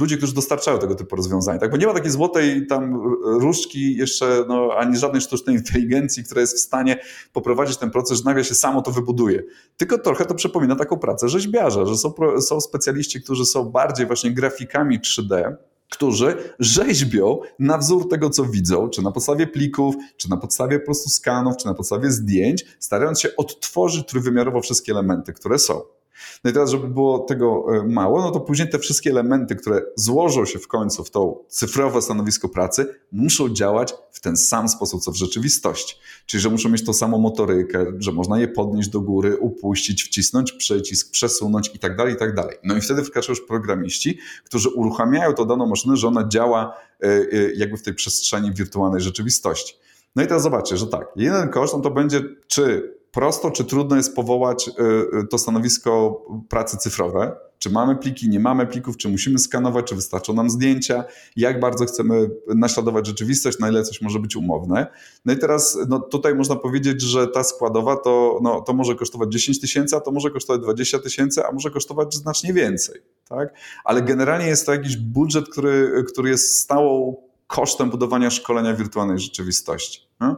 [0.00, 1.58] ludzi, którzy dostarczają tego typu rozwiązań.
[1.58, 1.70] Tak?
[1.70, 6.56] Bo nie ma takiej złotej tam różdżki jeszcze, no, ani żadnej sztucznej inteligencji, która jest
[6.56, 6.98] w stanie
[7.32, 9.42] poprowadzić ten proces, że nagle się samo to wybuduje.
[9.76, 14.30] Tylko trochę to przypomina taką pracę rzeźbiarza, że są, są specjaliści, którzy są bardziej właśnie
[14.30, 15.54] grafikami 3D,
[15.90, 20.84] którzy rzeźbią na wzór tego, co widzą, czy na podstawie plików, czy na podstawie po
[20.84, 25.95] prostu skanów, czy na podstawie zdjęć, starając się odtworzyć trójwymiarowo wszystkie elementy, które są.
[26.44, 29.82] No i teraz, żeby było tego e, mało, no to później te wszystkie elementy, które
[29.96, 35.02] złożą się w końcu w to cyfrowe stanowisko pracy, muszą działać w ten sam sposób,
[35.02, 35.96] co w rzeczywistości.
[36.26, 40.52] Czyli, że muszą mieć tą samą motorykę, że można je podnieść do góry, upuścić, wcisnąć
[40.52, 42.56] przycisk, przesunąć i tak dalej, i tak dalej.
[42.64, 47.06] No i wtedy wkraczają już programiści, którzy uruchamiają tą daną maszynę, że ona działa e,
[47.06, 47.24] e,
[47.56, 49.74] jakby w tej przestrzeni wirtualnej rzeczywistości.
[50.16, 53.96] No i teraz zobaczcie, że tak, jeden koszt no to będzie, czy prosto czy trudno
[53.96, 54.72] jest powołać y,
[55.18, 57.36] y, to stanowisko pracy cyfrowe?
[57.58, 61.04] Czy mamy pliki, nie mamy plików, czy musimy skanować, czy wystarczą nam zdjęcia,
[61.36, 64.86] jak bardzo chcemy naśladować rzeczywistość, na ile coś może być umowne.
[65.24, 69.32] No i teraz no, tutaj można powiedzieć, że ta składowa to, no, to może kosztować
[69.32, 73.00] 10 tysięcy, a to może kosztować 20 tysięcy, a może kosztować znacznie więcej.
[73.28, 73.54] Tak?
[73.84, 80.00] Ale generalnie jest to jakiś budżet, który, który jest stałą kosztem budowania szkolenia wirtualnej rzeczywistości.
[80.20, 80.36] No?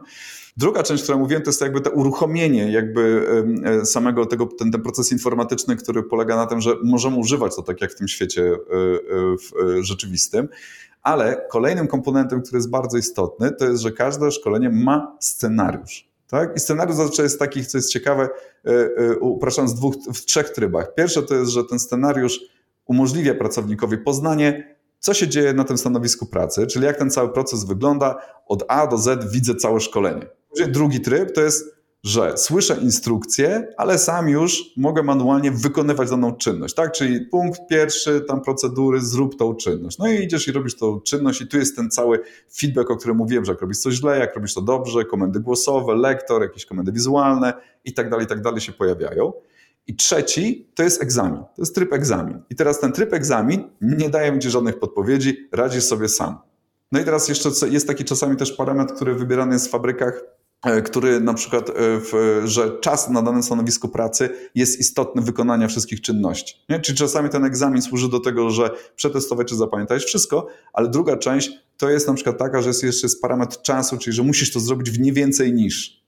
[0.59, 3.27] Druga część, którą mówiłem, to jest jakby to uruchomienie jakby
[3.63, 7.61] e, samego tego, ten, ten proces informatyczny, który polega na tym, że możemy używać to
[7.61, 8.55] tak jak w tym świecie e,
[9.77, 10.49] e, rzeczywistym,
[11.03, 16.09] ale kolejnym komponentem, który jest bardzo istotny, to jest, że każde szkolenie ma scenariusz.
[16.27, 16.57] Tak?
[16.57, 18.29] I scenariusz zazwyczaj jest takich, co jest ciekawe,
[19.75, 20.95] dwóch, w trzech trybach.
[20.95, 22.39] Pierwsze to jest, że ten scenariusz
[22.85, 27.63] umożliwia pracownikowi poznanie co się dzieje na tym stanowisku pracy, czyli jak ten cały proces
[27.63, 28.15] wygląda,
[28.47, 30.38] od A do Z widzę całe szkolenie.
[30.67, 36.75] Drugi tryb to jest, że słyszę instrukcję, ale sam już mogę manualnie wykonywać daną czynność,
[36.75, 36.91] tak?
[36.91, 39.97] Czyli punkt pierwszy, tam procedury, zrób tą czynność.
[39.97, 42.19] No i idziesz i robisz tą czynność i tu jest ten cały
[42.59, 45.95] feedback, o którym mówiłem, że jak robisz coś źle, jak robisz to dobrze, komendy głosowe,
[45.95, 47.53] lektor, jakieś komendy wizualne
[47.85, 49.33] i tak dalej, i tak dalej się pojawiają.
[49.87, 51.43] I trzeci to jest egzamin.
[51.55, 52.41] To jest tryb egzamin.
[52.49, 56.37] I teraz ten tryb egzamin nie daje ci żadnych podpowiedzi, radzisz sobie sam.
[56.91, 60.23] No i teraz jeszcze jest taki czasami też parametr, który wybierany jest w fabrykach,
[60.65, 65.67] e, który na przykład, e, w, że czas na danym stanowisku pracy jest istotny wykonania
[65.67, 66.65] wszystkich czynności.
[66.69, 66.79] Nie?
[66.79, 71.51] Czyli czasami ten egzamin służy do tego, że przetestować czy zapamiętać wszystko, ale druga część
[71.77, 74.59] to jest na przykład taka, że jest jeszcze jest parametr czasu, czyli że musisz to
[74.59, 75.99] zrobić w nie więcej niż.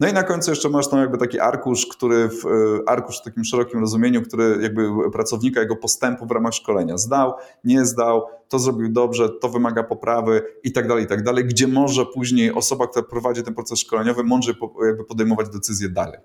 [0.00, 3.22] No i na końcu jeszcze masz tam jakby taki arkusz, który w, e, arkusz w
[3.22, 7.32] takim szerokim rozumieniu, który jakby pracownika, jego postępu w ramach szkolenia zdał,
[7.64, 8.22] nie zdał,
[8.54, 12.52] to zrobił dobrze, to wymaga poprawy i tak dalej, i tak dalej, gdzie może później
[12.52, 14.54] osoba, która prowadzi ten proces szkoleniowy, mądrze
[14.86, 16.20] jakby podejmować decyzje dalej.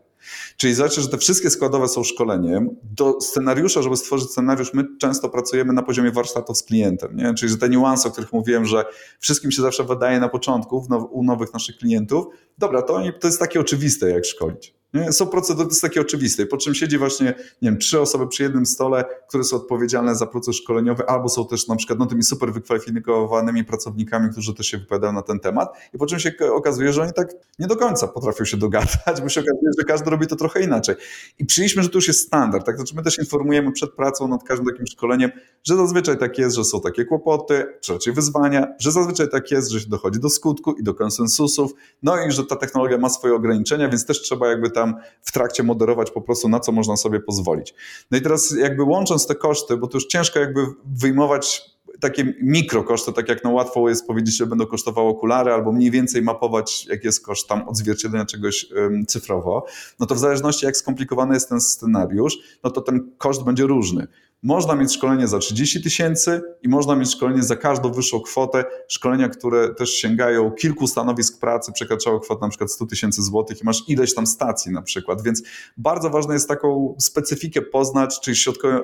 [0.58, 2.70] Czyli zobaczcie, że te wszystkie składowe są szkoleniem.
[2.84, 7.16] Do scenariusza, żeby stworzyć scenariusz, my często pracujemy na poziomie warsztatów z klientem.
[7.16, 7.34] Nie?
[7.34, 8.86] Czyli, że te niuanse, o których mówiłem, że
[9.20, 12.26] wszystkim się zawsze wydaje na początku u nowych naszych klientów,
[12.58, 14.79] dobra, to, to jest takie oczywiste, jak szkolić.
[14.94, 15.12] Nie?
[15.12, 16.46] Są procedury, to jest takie oczywiste.
[16.46, 17.26] Po czym siedzi właśnie,
[17.62, 21.48] nie wiem, trzy osoby przy jednym stole, które są odpowiedzialne za proces szkoleniowy, albo są
[21.48, 25.78] też na przykład no, tymi super wykwalifikowanymi pracownikami, którzy też się wypowiadają na ten temat.
[25.94, 29.30] I po czym się okazuje, że oni tak nie do końca potrafią się dogadać, bo
[29.30, 30.96] się okazuje, że każdy robi to trochę inaczej.
[31.40, 32.66] I przyjęliśmy, że to już jest standard.
[32.66, 32.76] Tak?
[32.76, 35.32] Znaczy my też informujemy przed pracą nad każdym takim szkoleniem,
[35.64, 39.70] że zazwyczaj tak jest, że są takie kłopoty, czy raczej wyzwania, że zazwyczaj tak jest,
[39.70, 41.72] że się dochodzi do skutku i do konsensusów,
[42.04, 45.64] no i że ta technologia ma swoje ograniczenia, więc też trzeba jakby tam w trakcie
[45.64, 47.74] moderować po prostu na co można sobie pozwolić.
[48.12, 51.62] No i teraz jakby łącząc te koszty, bo to już ciężko jakby wyjmować
[52.00, 56.22] takie mikrokoszty, tak jak no łatwo jest powiedzieć, że będą kosztowały okulary, albo mniej więcej
[56.22, 59.66] mapować, jak jest koszt tam odzwierciedlenia czegoś um, cyfrowo,
[60.00, 64.08] no to w zależności jak skomplikowany jest ten scenariusz, no to ten koszt będzie różny.
[64.44, 68.66] Można mieć szkolenie za 30 tysięcy i można mieć szkolenie za każdą wyższą kwotę.
[68.88, 73.66] Szkolenia, które też sięgają kilku stanowisk pracy, przekraczają kwotę na przykład 100 tysięcy złotych i
[73.66, 75.22] masz ileś tam stacji na przykład.
[75.22, 75.44] Więc
[75.78, 78.38] bardzo ważne jest taką specyfikę poznać, czyli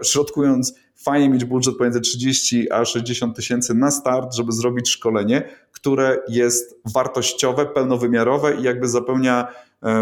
[0.04, 6.18] środkując, fajnie mieć budżet pomiędzy 30 a 60 tysięcy na start, żeby zrobić szkolenie, które
[6.28, 9.48] jest wartościowe, pełnowymiarowe i jakby zapełnia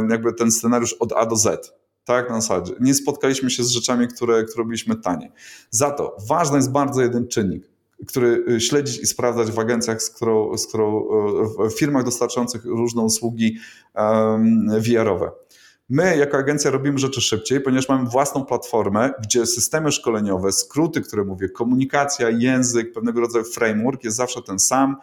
[0.10, 2.74] jakby ten scenariusz od A do Z tak, na zasadzie.
[2.80, 5.32] Nie spotkaliśmy się z rzeczami, które, które robiliśmy taniej.
[5.70, 7.70] Za to ważny jest bardzo jeden czynnik,
[8.08, 11.04] który y, śledzić i sprawdzać w agencjach, z którą, z którą
[11.66, 13.58] y, w firmach dostarczających różne usługi
[13.96, 15.32] um, VR-owe.
[15.89, 21.24] My, jako agencja, robimy rzeczy szybciej, ponieważ mamy własną platformę, gdzie systemy szkoleniowe, skróty, które
[21.24, 24.96] mówię, komunikacja, język, pewnego rodzaju framework jest zawsze ten sam.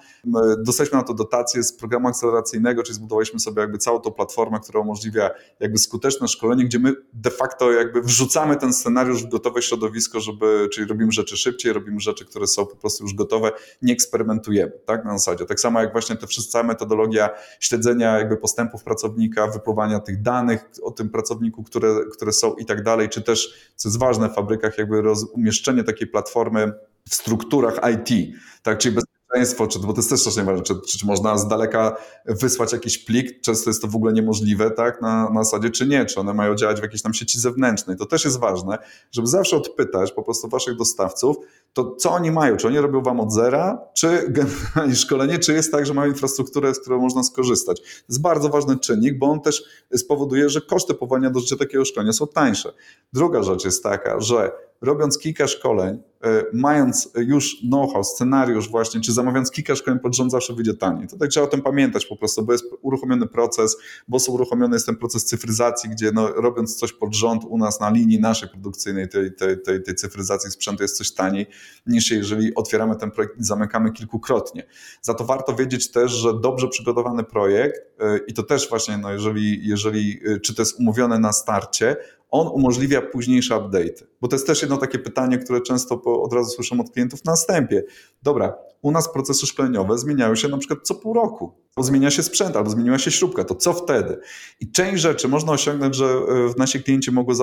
[0.59, 4.81] Dostaliśmy na to dotację z programu akceleracyjnego, czyli zbudowaliśmy sobie jakby całą tą platformę, która
[4.81, 10.21] umożliwia jakby skuteczne szkolenie, gdzie my de facto jakby wrzucamy ten scenariusz w gotowe środowisko,
[10.21, 14.73] żeby, czyli robimy rzeczy szybciej, robimy rzeczy, które są po prostu już gotowe, nie eksperymentujemy,
[14.87, 15.47] tak, na zasadzie.
[15.47, 17.31] Tak samo jak właśnie te wszystkie metodologia
[17.61, 22.83] śledzenia jakby postępów pracownika, wypływania tych danych, o tym pracowniku, które, które są i tak
[22.83, 26.73] dalej, czy też, co jest ważne w fabrykach, jakby roz, umieszczenie takiej platformy
[27.09, 30.99] w strukturach IT, tak, czyli bezpieczeństwo, czy, bo to jest też strasznie ważne, czy, czy,
[30.99, 31.97] czy, można z daleka
[32.27, 36.07] wysłać jakiś plik, często jest to w ogóle niemożliwe, tak, na, na zasadzie, czy nie,
[36.07, 37.97] czy one mają działać w jakiejś tam sieci zewnętrznej.
[37.97, 38.79] To też jest ważne,
[39.13, 41.37] żeby zawsze odpytać po prostu waszych dostawców,
[41.73, 45.73] to co oni mają, czy oni robią wam od zera, czy generalnie szkolenie, czy jest
[45.73, 47.81] tak, że mają infrastrukturę, z którą można skorzystać.
[47.81, 49.65] To jest bardzo ważny czynnik, bo on też
[49.97, 52.73] spowoduje, że koszty powołania do życia takiego szkolenia są tańsze.
[53.13, 59.13] Druga rzecz jest taka, że robiąc kilka szkoleń, e, mając już know-how, scenariusz właśnie, czy
[59.13, 61.09] zamawiając kilka szkoleń pod rząd zawsze wyjdzie taniej.
[61.09, 63.77] To tak trzeba o tym pamiętać po prostu, bo jest uruchomiony proces,
[64.09, 67.81] bo są uruchomiony jest ten proces cyfryzacji, gdzie no, robiąc coś pod rząd u nas
[67.81, 71.47] na linii naszej produkcyjnej, tej, tej, tej, tej cyfryzacji sprzętu jest coś taniej
[71.87, 74.67] niż jeżeli otwieramy ten projekt i zamykamy kilkukrotnie.
[75.03, 79.13] Za to warto wiedzieć też, że dobrze przygotowany projekt e, i to też właśnie, no
[79.13, 81.97] jeżeli, jeżeli e, czy to jest umówione na starcie,
[82.31, 84.07] on umożliwia późniejsze update.
[84.21, 87.25] Bo to jest też jedno takie pytanie, które często po, od razu słyszę od klientów
[87.25, 87.85] na wstępie.
[88.23, 92.23] Dobra, u nas procesy szkoleniowe zmieniają się na przykład co pół roku, bo zmienia się
[92.23, 94.19] sprzęt albo zmieniła się śrubka, to co wtedy?
[94.61, 96.21] I część rzeczy można osiągnąć, że e,
[96.57, 97.35] nasi klienci mogą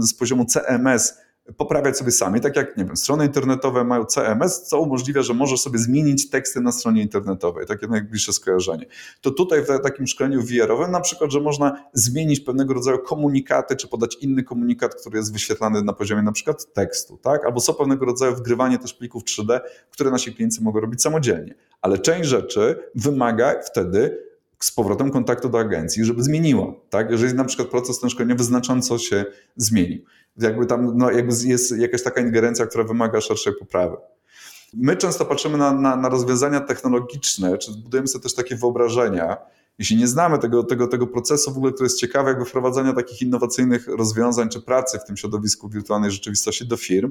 [0.00, 1.14] z poziomu CMS
[1.56, 5.60] poprawiać sobie sami, tak jak, nie wiem, strony internetowe mają CMS, co umożliwia, że możesz
[5.60, 8.86] sobie zmienić teksty na stronie internetowej, takie najbliższe skojarzenie.
[9.20, 13.88] To tutaj w takim szkoleniu VR-owym na przykład, że można zmienić pewnego rodzaju komunikaty, czy
[13.88, 17.44] podać inny komunikat, który jest wyświetlany na poziomie na przykład tekstu, tak?
[17.46, 21.54] Albo są pewnego rodzaju wgrywanie też plików 3D, które nasi klienci mogą robić samodzielnie.
[21.82, 24.26] Ale część rzeczy wymaga wtedy
[24.60, 27.10] z powrotem kontaktu do agencji, żeby zmieniła, tak?
[27.10, 29.24] Jeżeli na przykład proces ten szkoleniowy znacząco się
[29.56, 30.04] zmienił
[30.38, 33.96] jakby tam no, jakby jest jakaś taka ingerencja, która wymaga szerszej poprawy.
[34.74, 39.36] My często patrzymy na, na, na rozwiązania technologiczne, czy budujemy sobie też takie wyobrażenia,
[39.78, 43.22] jeśli nie znamy tego, tego, tego procesu w ogóle, który jest ciekawy, jakby wprowadzania takich
[43.22, 47.10] innowacyjnych rozwiązań czy pracy w tym środowisku wirtualnej rzeczywistości do firm,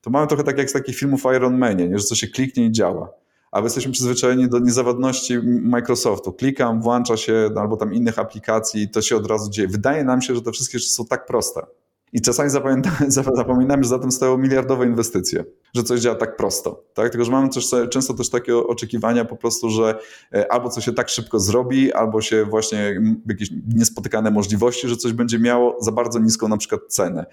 [0.00, 1.98] to mamy trochę tak jak z takich filmów Iron Manie, nie?
[1.98, 3.10] że coś się kliknie i działa.
[3.52, 6.32] A my jesteśmy przyzwyczajeni do niezawodności Microsoftu.
[6.32, 9.68] Klikam, włącza się, albo tam innych aplikacji, to się od razu dzieje.
[9.68, 11.66] Wydaje nam się, że te wszystkie rzeczy są tak proste.
[12.12, 12.50] I czasami
[13.36, 15.44] zapominamy, że za tym stoją miliardowe inwestycje,
[15.74, 16.84] że coś działa tak prosto.
[16.94, 17.10] Tak?
[17.10, 19.98] Tylko, że mamy też, często też takie oczekiwania po prostu, że
[20.34, 25.12] e, albo coś się tak szybko zrobi, albo się właśnie jakieś niespotykane możliwości, że coś
[25.12, 27.26] będzie miało za bardzo niską na przykład cenę.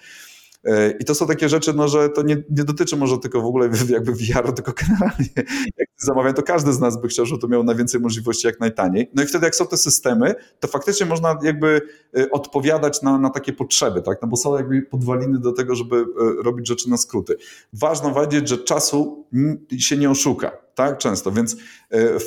[0.64, 3.46] E, I to są takie rzeczy, no, że to nie, nie dotyczy może tylko w
[3.46, 5.30] ogóle jakby VR-u, tylko generalnie
[5.78, 9.12] jak zamawiam, to każdy z nas by chciał, żeby to miało najwięcej możliwości jak najtaniej.
[9.16, 11.82] No i wtedy jak są te systemy, to faktycznie można jakby
[12.18, 14.22] e, odpowiadać na, na takie potrzeby, tak?
[14.22, 17.36] No bo są jakby podwaliny do tego, żeby e, robić rzeczy na skróty.
[17.74, 19.26] Ważno wiedzieć, że czasu
[19.80, 20.98] się nie oszuka, tak?
[20.98, 21.56] Często, więc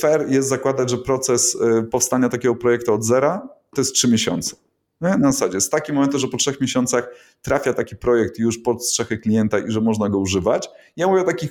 [0.00, 1.58] fair jest zakładać, że proces
[1.90, 4.56] powstania takiego projektu od zera to jest trzy miesiące.
[5.02, 5.16] Nie?
[5.16, 7.08] Na zasadzie z takim momentem, że po trzech miesiącach
[7.42, 10.70] trafia taki projekt już pod strzechy klienta i że można go używać.
[10.96, 11.48] Ja mówię o takim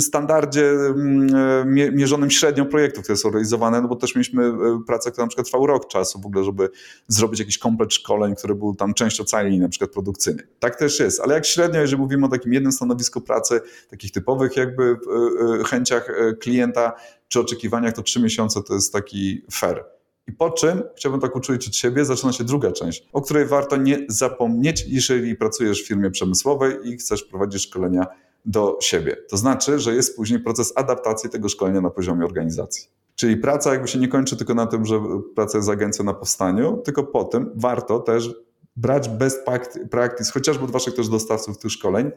[0.00, 5.24] standardzie mm, mierzonym średnią projektów, które są realizowane, no bo też mieliśmy e, pracę, która
[5.24, 6.68] na przykład trwał rok czasu w ogóle, żeby
[7.08, 10.46] zrobić jakiś komplet szkoleń, który był tam częścią linii na przykład produkcyjnej.
[10.58, 13.60] Tak też jest, ale jak średnio, jeżeli mówimy o takim jednym stanowisku pracy,
[13.90, 16.08] takich typowych jakby e, e, chęciach
[16.40, 16.92] klienta
[17.28, 19.95] czy oczekiwaniach, to trzy miesiące to jest taki fair.
[20.28, 23.98] I po czym, chciałbym tak uczulić siebie, zaczyna się druga część, o której warto nie
[24.08, 28.06] zapomnieć, jeżeli pracujesz w firmie przemysłowej i chcesz prowadzić szkolenia
[28.44, 29.16] do siebie.
[29.28, 32.88] To znaczy, że jest później proces adaptacji tego szkolenia na poziomie organizacji.
[33.16, 35.00] Czyli praca jakby się nie kończy tylko na tym, że
[35.34, 38.34] praca jest agencją na powstaniu, tylko po tym warto też
[38.76, 39.44] brać best
[39.90, 42.10] practice, chociażby od waszych też dostawców tych szkoleń.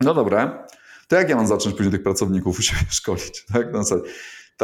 [0.00, 0.66] No dobra,
[1.08, 3.44] to jak ja mam zacząć później tych pracowników u siebie szkolić?
[3.52, 3.72] Tak?
[3.72, 3.84] No,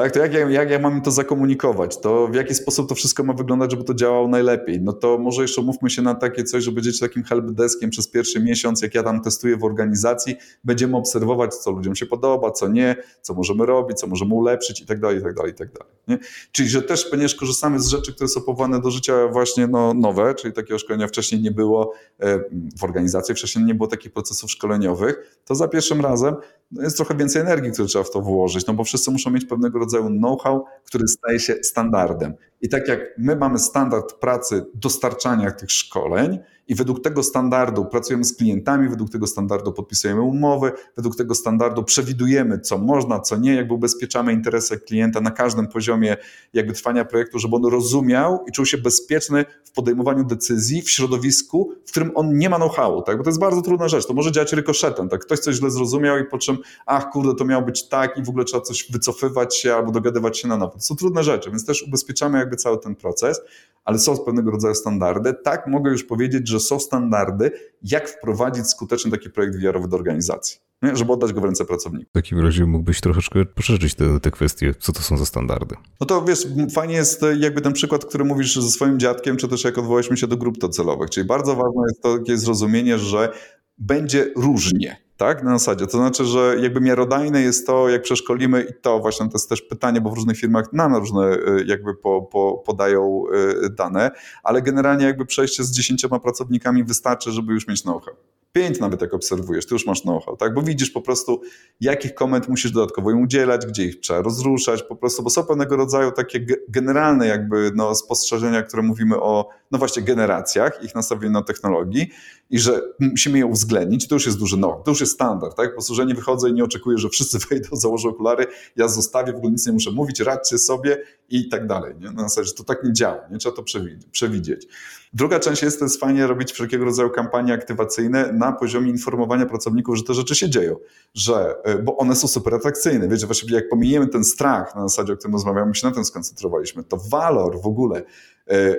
[0.02, 2.00] tak, to jak, jak ja mam to zakomunikować?
[2.00, 4.80] To w jaki sposób to wszystko ma wyglądać, żeby to działało najlepiej?
[4.80, 8.40] No to może jeszcze umówmy się na takie coś, że będziecie takim helpdeskiem przez pierwszy
[8.40, 12.96] miesiąc, jak ja tam testuję w organizacji, będziemy obserwować, co ludziom się podoba, co nie,
[13.22, 15.92] co możemy robić, co możemy ulepszyć i tak dalej, i tak dalej, i tak dalej.
[16.08, 16.18] Nie?
[16.52, 20.34] Czyli, że też ponieważ korzystamy z rzeczy, które są powołane do życia właśnie no, nowe,
[20.34, 22.40] czyli takiego szkolenia wcześniej nie było e,
[22.78, 26.34] w organizacji, wcześniej nie było takich procesów szkoleniowych, to za pierwszym razem
[26.70, 29.44] no jest trochę więcej energii, które trzeba w to włożyć, no bo wszyscy muszą mieć
[29.44, 29.87] pewnego rodzaju
[30.20, 32.34] know-how, który staje się standardem.
[32.60, 36.38] I tak jak my mamy standard pracy dostarczania tych szkoleń,
[36.68, 41.84] i według tego standardu pracujemy z klientami, według tego standardu podpisujemy umowy, według tego standardu
[41.84, 46.16] przewidujemy, co można, co nie, jakby ubezpieczamy interesy klienta na każdym poziomie
[46.52, 51.72] jakby trwania projektu, żeby on rozumiał i czuł się bezpieczny w podejmowaniu decyzji w środowisku,
[51.86, 53.18] w którym on nie ma know-howu, tak?
[53.18, 55.20] bo to jest bardzo trudna rzecz, to może działać rykoszetem, tak?
[55.20, 58.28] ktoś coś źle zrozumiał i po czym, ach kurde, to miało być tak i w
[58.28, 60.72] ogóle trzeba coś wycofywać się albo dogadywać się na nowo.
[60.72, 63.40] To są trudne rzeczy, więc też ubezpieczamy jakby cały ten proces,
[63.84, 65.34] ale są pewnego rodzaju standardy.
[65.44, 67.50] Tak mogę już powiedzieć, że są standardy,
[67.82, 70.58] jak wprowadzić skutecznie taki projekt VR-owy do organizacji.
[70.82, 70.96] nie?
[70.96, 72.08] żeby oddać go w ręce pracowników.
[72.10, 75.74] W takim razie mógłbyś troszeczkę poszerzyć te, te kwestie, co to są za standardy.
[76.00, 79.64] No to wiesz, fajnie jest jakby ten przykład, który mówisz ze swoim dziadkiem, czy też
[79.64, 83.32] jak odwołaliśmy się do grup docelowych, czyli bardzo ważne jest to takie zrozumienie, że
[83.78, 85.42] będzie różnie tak?
[85.42, 85.86] Na zasadzie.
[85.86, 89.62] To znaczy, że jakby miarodajne jest to, jak przeszkolimy i to właśnie to jest też
[89.62, 93.24] pytanie, bo w różnych firmach na różne y, jakby po, po, podają
[93.64, 94.10] y, dane,
[94.42, 98.14] ale generalnie jakby przejście z dziesięcioma pracownikami wystarczy, żeby już mieć know-how.
[98.52, 100.54] Pięć nawet jak obserwujesz, ty już masz know-how, tak?
[100.54, 101.40] Bo widzisz po prostu,
[101.80, 105.76] jakich komend musisz dodatkowo im udzielać, gdzie ich trzeba rozruszać, po prostu, bo są pewnego
[105.76, 111.42] rodzaju takie generalne jakby no, spostrzeżenia, które mówimy o, no właśnie, generacjach, ich nastawieniu na
[111.42, 112.10] technologii
[112.50, 115.74] i że musimy je uwzględnić, to już jest duży know to już jest standard, tak?
[115.74, 118.46] Po wychodzę i nie oczekuję, że wszyscy wejdą, założą okulary,
[118.76, 122.10] ja zostawię, w ogóle nic nie muszę mówić, radźcie sobie i tak dalej, nie?
[122.10, 123.38] Na zasadzie, to tak nie działa, nie?
[123.38, 123.62] Trzeba to
[124.10, 124.66] przewidzieć.
[125.12, 129.96] Druga część jest, to jest fajnie robić wszelkiego rodzaju kampanie aktywacyjne na poziomie informowania pracowników,
[129.96, 130.76] że te rzeczy się dzieją,
[131.14, 133.08] że, e, bo one są super atrakcyjne.
[133.08, 136.84] Wiecie, właściwie jak pominiemy ten strach na zasadzie, o którym rozmawiamy, się na tym skoncentrowaliśmy,
[136.84, 138.02] to walor w ogóle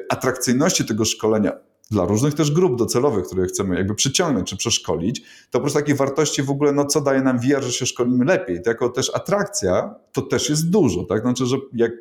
[0.09, 1.51] atrakcyjności tego szkolenia
[1.91, 6.43] dla różnych też grup docelowych, które chcemy jakby przyciągnąć czy przeszkolić, to oprócz takiej wartości
[6.43, 9.95] w ogóle, no co daje nam VR, że się szkolimy lepiej, to jako też atrakcja,
[10.11, 11.21] to też jest dużo, tak?
[11.21, 11.91] Znaczy, że jak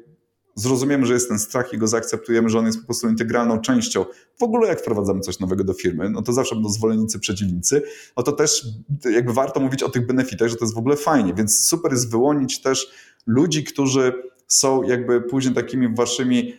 [0.55, 4.05] zrozumiemy, że jest ten strach i go zaakceptujemy, że on jest po prostu integralną częścią.
[4.39, 7.83] W ogóle jak wprowadzamy coś nowego do firmy, no to zawsze będą zwolennicy, przeciwnicy,
[8.17, 8.67] no to też
[9.15, 12.11] jakby warto mówić o tych benefitach, że to jest w ogóle fajnie, więc super jest
[12.11, 12.91] wyłonić też
[13.27, 14.13] ludzi, którzy
[14.49, 16.55] są jakby później takimi waszymi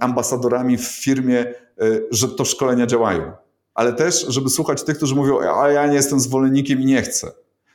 [0.00, 1.54] ambasadorami w firmie, e,
[2.10, 3.32] że to szkolenia działają.
[3.74, 7.32] Ale też, żeby słuchać tych, którzy mówią, a ja nie jestem zwolennikiem i nie chcę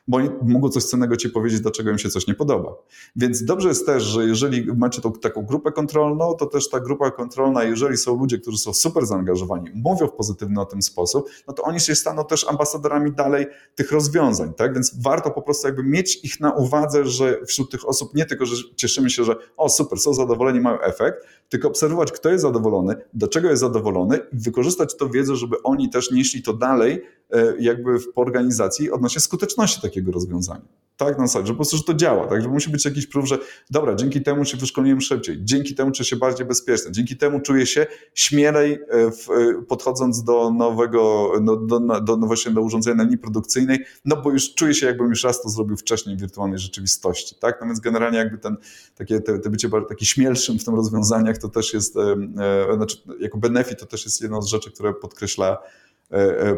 [0.07, 2.75] bo mogą coś cennego ci powiedzieć, dlaczego im się coś nie podoba.
[3.15, 7.11] Więc dobrze jest też, że jeżeli macie tą, taką grupę kontrolną, to też ta grupa
[7.11, 11.53] kontrolna, jeżeli są ludzie, którzy są super zaangażowani, mówią w pozytywny o tym sposób, no
[11.53, 13.45] to oni się staną też ambasadorami dalej
[13.75, 14.73] tych rozwiązań, tak?
[14.73, 18.45] Więc warto po prostu jakby mieć ich na uwadze, że wśród tych osób nie tylko,
[18.45, 21.17] że cieszymy się, że o super, są zadowoleni, mają efekt,
[21.49, 26.11] tylko obserwować, kto jest zadowolony, dlaczego jest zadowolony i wykorzystać tę wiedzę, żeby oni też
[26.11, 27.01] nieśli to dalej
[27.59, 30.67] jakby w organizacji odnośnie skuteczności takiego rozwiązania.
[30.97, 33.25] Tak, na zasadzie, że po prostu, że to działa, tak, że musi być jakiś prób,
[33.25, 33.37] że
[33.69, 37.65] dobra, dzięki temu się wyszkoliłem szybciej, dzięki temu czuję się bardziej bezpieczny, dzięki temu czuję
[37.65, 42.95] się śmielej e, w, e, podchodząc do nowego, no, do, do, no właśnie do urządzenia
[42.95, 46.19] na linii produkcyjnej, no bo już czuję się jakbym już raz to zrobił wcześniej w
[46.19, 48.57] wirtualnej rzeczywistości, tak, no więc generalnie jakby ten,
[48.95, 52.15] takie, te, te bycie taki śmielszym w tym rozwiązaniach to też jest, e,
[52.75, 55.94] znaczy jako benefit to też jest jedna z rzeczy, które podkreśla E, e,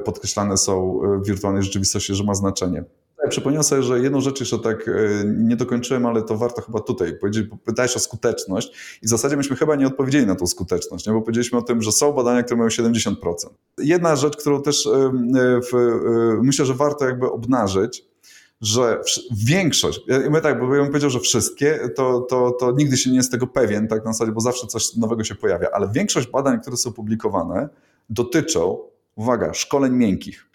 [0.05, 2.83] podkreślane są w wirtualnej rzeczywistości, że ma znaczenie.
[3.29, 4.91] Przypomniałem sobie, że jedną rzecz jeszcze tak e,
[5.25, 9.37] nie dokończyłem, ale to warto chyba tutaj powiedzieć, bo pytałeś o skuteczność i w zasadzie
[9.37, 11.13] myśmy chyba nie odpowiedzieli na tą skuteczność, nie?
[11.13, 13.13] bo powiedzieliśmy o tym, że są badania, które mają 70%.
[13.77, 14.89] Jedna rzecz, którą też
[15.71, 15.99] w,
[16.43, 18.05] myślę, że warto jakby obnażyć,
[18.61, 19.01] że
[19.45, 23.17] większość, ja my tak, bo bym powiedział, że wszystkie, to, to, to nigdy się nie
[23.17, 26.61] jest tego pewien, tak na zasadzie, bo zawsze coś nowego się pojawia, ale większość badań,
[26.61, 27.69] które są publikowane,
[28.09, 28.77] dotyczą
[29.17, 30.45] uwaga, szkoleń miękkich.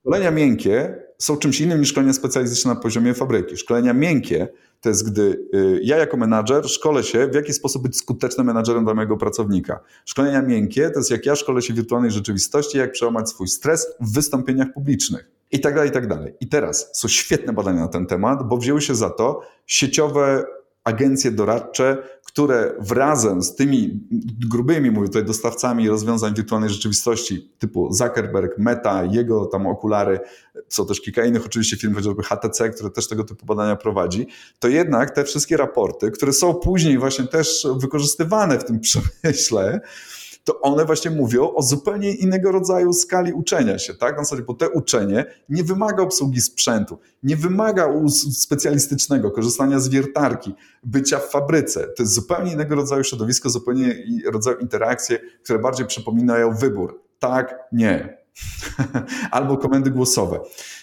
[0.00, 3.56] Szkolenia miękkie są czymś innym niż szkolenia specjalistyczne na poziomie fabryki.
[3.56, 4.48] Szkolenia miękkie
[4.80, 8.84] to jest, gdy y, ja jako menadżer szkolę się, w jaki sposób być skutecznym menadżerem
[8.84, 9.80] dla mojego pracownika.
[10.04, 13.86] Szkolenia miękkie to jest, jak ja szkolę się w wirtualnej rzeczywistości, jak przełamać swój stres
[14.00, 15.30] w wystąpieniach publicznych.
[15.50, 16.34] I tak dalej, i tak dalej.
[16.40, 20.44] I teraz są świetne badania na ten temat, bo wzięły się za to sieciowe
[20.84, 22.02] agencje doradcze,
[22.32, 24.00] które wrazem z tymi
[24.50, 30.20] grubymi, mówię tutaj, dostawcami rozwiązań wirtualnej rzeczywistości typu Zuckerberg, Meta, jego tam okulary,
[30.68, 34.26] co też kilka innych oczywiście firm, chociażby HTC, które też tego typu badania prowadzi,
[34.58, 39.80] to jednak te wszystkie raporty, które są później właśnie też wykorzystywane w tym przemyśle,
[40.44, 44.16] to one właśnie mówią o zupełnie innego rodzaju skali uczenia się, tak?
[44.16, 47.88] Na zasadzie, bo te uczenie nie wymaga obsługi sprzętu, nie wymaga
[48.32, 51.80] specjalistycznego korzystania z wiertarki, bycia w fabryce.
[51.96, 53.94] To jest zupełnie innego rodzaju środowisko, zupełnie
[54.32, 57.02] rodzaju interakcje, które bardziej przypominają wybór.
[57.18, 58.21] Tak, nie,
[59.30, 60.40] albo komendy głosowe.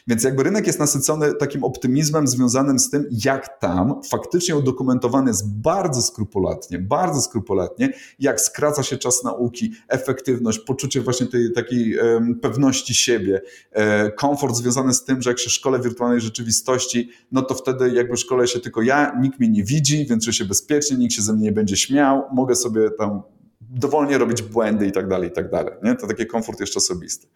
[0.08, 5.50] Więc jakby rynek jest nasycony takim optymizmem związanym z tym, jak tam faktycznie udokumentowane jest
[5.50, 12.40] bardzo skrupulatnie, bardzo skrupulatnie, jak skraca się czas nauki, efektywność, poczucie właśnie tej takiej um,
[12.40, 13.42] pewności siebie,
[13.72, 18.18] e, komfort związany z tym, że jak się szkole wirtualnej rzeczywistości, no to wtedy jakby
[18.18, 21.34] szkole się tylko ja, nikt mnie nie widzi, więc czuję się bezpiecznie, nikt się ze
[21.34, 23.22] mnie nie będzie śmiał, mogę sobie tam
[23.70, 25.74] dowolnie robić błędy i tak dalej, i tak dalej.
[25.84, 25.96] Nie?
[25.96, 27.28] To taki komfort jeszcze osobisty.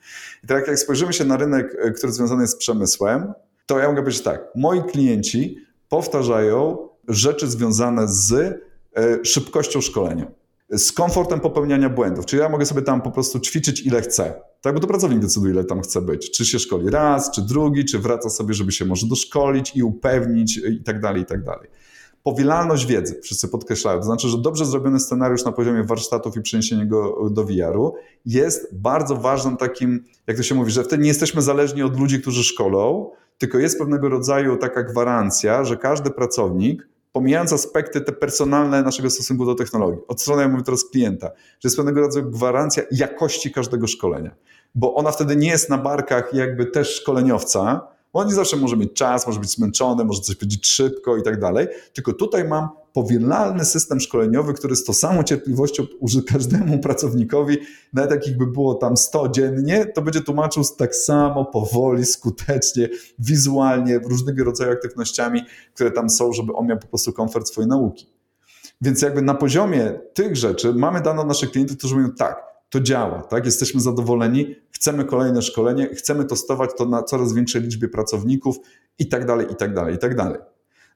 [0.43, 3.33] I tak jak spojrzymy się na rynek, e, który związany jest z przemysłem,
[3.65, 5.57] to ja mogę powiedzieć tak, moi klienci
[5.89, 10.31] powtarzają rzeczy związane z e, szybkością szkolenia,
[10.69, 12.25] z komfortem popełniania błędów.
[12.25, 14.33] Czyli ja mogę sobie tam po prostu ćwiczyć ile chcę.
[14.61, 16.31] Tak, bo to pracownik decyduje, ile tam chce być.
[16.31, 20.57] Czy się szkoli raz, czy drugi, czy wraca sobie, żeby się może doszkolić i upewnić
[20.57, 21.69] i tak dalej, i tak dalej.
[22.23, 26.85] Powielalność wiedzy, wszyscy podkreślają, to znaczy, że dobrze zrobiony scenariusz na poziomie warsztatów i przeniesienie
[26.85, 27.93] go do VR-u
[28.25, 32.21] jest bardzo ważnym takim, jak to się mówi, że wtedy nie jesteśmy zależni od ludzi,
[32.21, 38.83] którzy szkolą, tylko jest pewnego rodzaju taka gwarancja, że każdy pracownik pomijając aspekty te personalne
[38.83, 42.83] naszego stosunku do technologii, od strony, ja mówię teraz klienta, że jest pewnego rodzaju gwarancja
[42.91, 44.35] jakości każdego szkolenia,
[44.75, 48.93] bo ona wtedy nie jest na barkach jakby też szkoleniowca, on nie zawsze może mieć
[48.93, 53.65] czas, może być zmęczony, może coś powiedzieć szybko i tak dalej, tylko tutaj mam powielalny
[53.65, 57.57] system szkoleniowy, który z tą samą cierpliwością uży każdemu pracownikowi,
[57.93, 62.89] nawet jak ich by było tam 100 dziennie, to będzie tłumaczył tak samo, powoli, skutecznie,
[63.19, 65.41] wizualnie, różnego rodzaju aktywnościami,
[65.73, 68.07] które tam są, żeby on miał po prostu komfort swojej nauki.
[68.81, 72.79] Więc jakby na poziomie tych rzeczy mamy dane od naszych klientów, którzy mówią tak, to
[72.81, 73.45] działa, tak?
[73.45, 78.55] Jesteśmy zadowoleni, chcemy kolejne szkolenie, chcemy testować to na coraz większej liczbie pracowników
[78.99, 80.39] i tak dalej, i tak dalej, i tak dalej.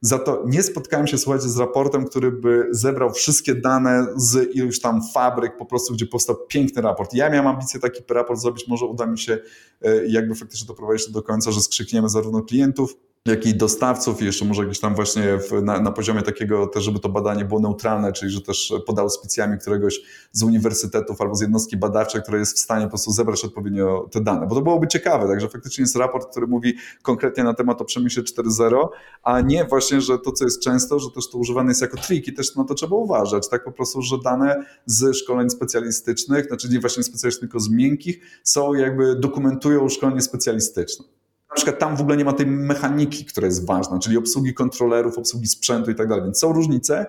[0.01, 4.79] Za to nie spotkałem się, słuchajcie, z raportem, który by zebrał wszystkie dane z iluś
[4.79, 7.13] tam fabryk, po prostu, gdzie powstał piękny raport.
[7.13, 9.39] Ja miałem ambicję taki raport zrobić, może uda mi się
[9.81, 14.45] e, jakby faktycznie doprowadzić do końca, że skrzykniemy zarówno klientów, jak i dostawców i jeszcze
[14.45, 18.13] może gdzieś tam właśnie w, na, na, poziomie takiego też, żeby to badanie było neutralne,
[18.13, 20.01] czyli że też pod auspicjami któregoś
[20.31, 24.21] z uniwersytetów albo z jednostki badawczej, która jest w stanie po prostu zebrać odpowiednio te
[24.21, 27.85] dane, bo to byłoby ciekawe, także faktycznie jest raport, który mówi konkretnie na temat o
[27.85, 28.87] przemyśle 4.0,
[29.23, 32.27] a nie właśnie, że to, co jest często, że też to używane jest jako trik
[32.27, 36.69] i też na to trzeba uważać, tak po prostu, że dane z szkoleń specjalistycznych, znaczy
[36.69, 41.16] nie właśnie specjalistycznych, tylko z miękkich, są jakby, dokumentują szkolenie specjalistyczne
[41.57, 45.47] przykład tam w ogóle nie ma tej mechaniki, która jest ważna, czyli obsługi kontrolerów, obsługi
[45.47, 47.05] sprzętu i tak dalej, więc są różnice,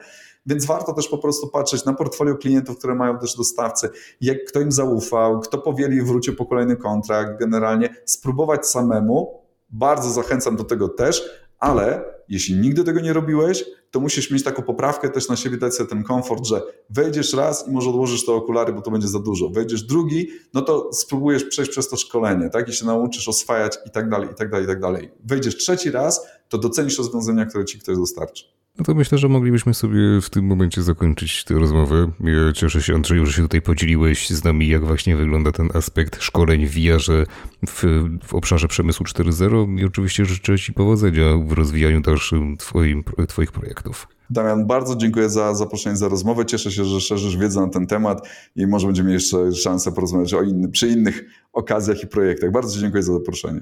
[0.46, 3.88] więc warto też po prostu patrzeć na portfolio klientów, które mają też dostawcy,
[4.20, 10.56] jak kto im zaufał, kto powieli wrócił po kolejny kontrakt, generalnie spróbować samemu, bardzo zachęcam
[10.56, 15.28] do tego też, ale jeśli nigdy tego nie robiłeś, to musisz mieć taką poprawkę też
[15.28, 18.82] na siebie, dać sobie ten komfort, że wejdziesz raz i może odłożysz te okulary, bo
[18.82, 19.48] to będzie za dużo.
[19.48, 22.68] Wejdziesz drugi, no to spróbujesz przejść przez to szkolenie, tak?
[22.68, 25.10] I się nauczysz oswajać i tak dalej, i tak dalej, i tak dalej.
[25.24, 28.57] Wejdziesz trzeci raz, to docenisz rozwiązania, które ci ktoś dostarczy.
[28.78, 32.10] No to myślę, że moglibyśmy sobie w tym momencie zakończyć tę rozmowę.
[32.20, 36.22] Ja cieszę się, Andrzeju, że się tutaj podzieliłeś z nami, jak właśnie wygląda ten aspekt
[36.22, 37.26] szkoleń w VR
[37.68, 37.84] w,
[38.24, 44.08] w obszarze przemysłu 4.0 i oczywiście życzę Ci powodzenia w rozwijaniu dalszym twoim, Twoich projektów.
[44.30, 46.46] Damian, bardzo dziękuję za zaproszenie, za rozmowę.
[46.46, 50.42] Cieszę się, że szerzysz wiedzę na ten temat i może będziemy jeszcze szansę porozmawiać o
[50.42, 52.52] inny, przy innych okazjach i projektach.
[52.52, 53.60] Bardzo dziękuję za zaproszenie.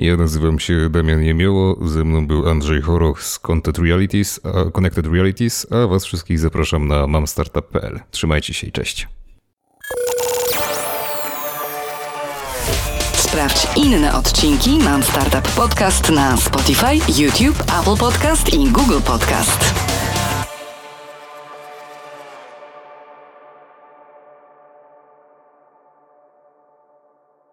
[0.00, 5.06] Ja nazywam się Damian Jemioło, ze mną był Andrzej Choroch z Content Realities, a Connected
[5.06, 8.00] Realities, a was wszystkich zapraszam na mamstartup.pl.
[8.10, 9.08] Trzymajcie się i cześć.
[13.14, 19.89] Sprawdź inne odcinki Mam Startup Podcast na Spotify, YouTube, Apple Podcast i Google Podcast.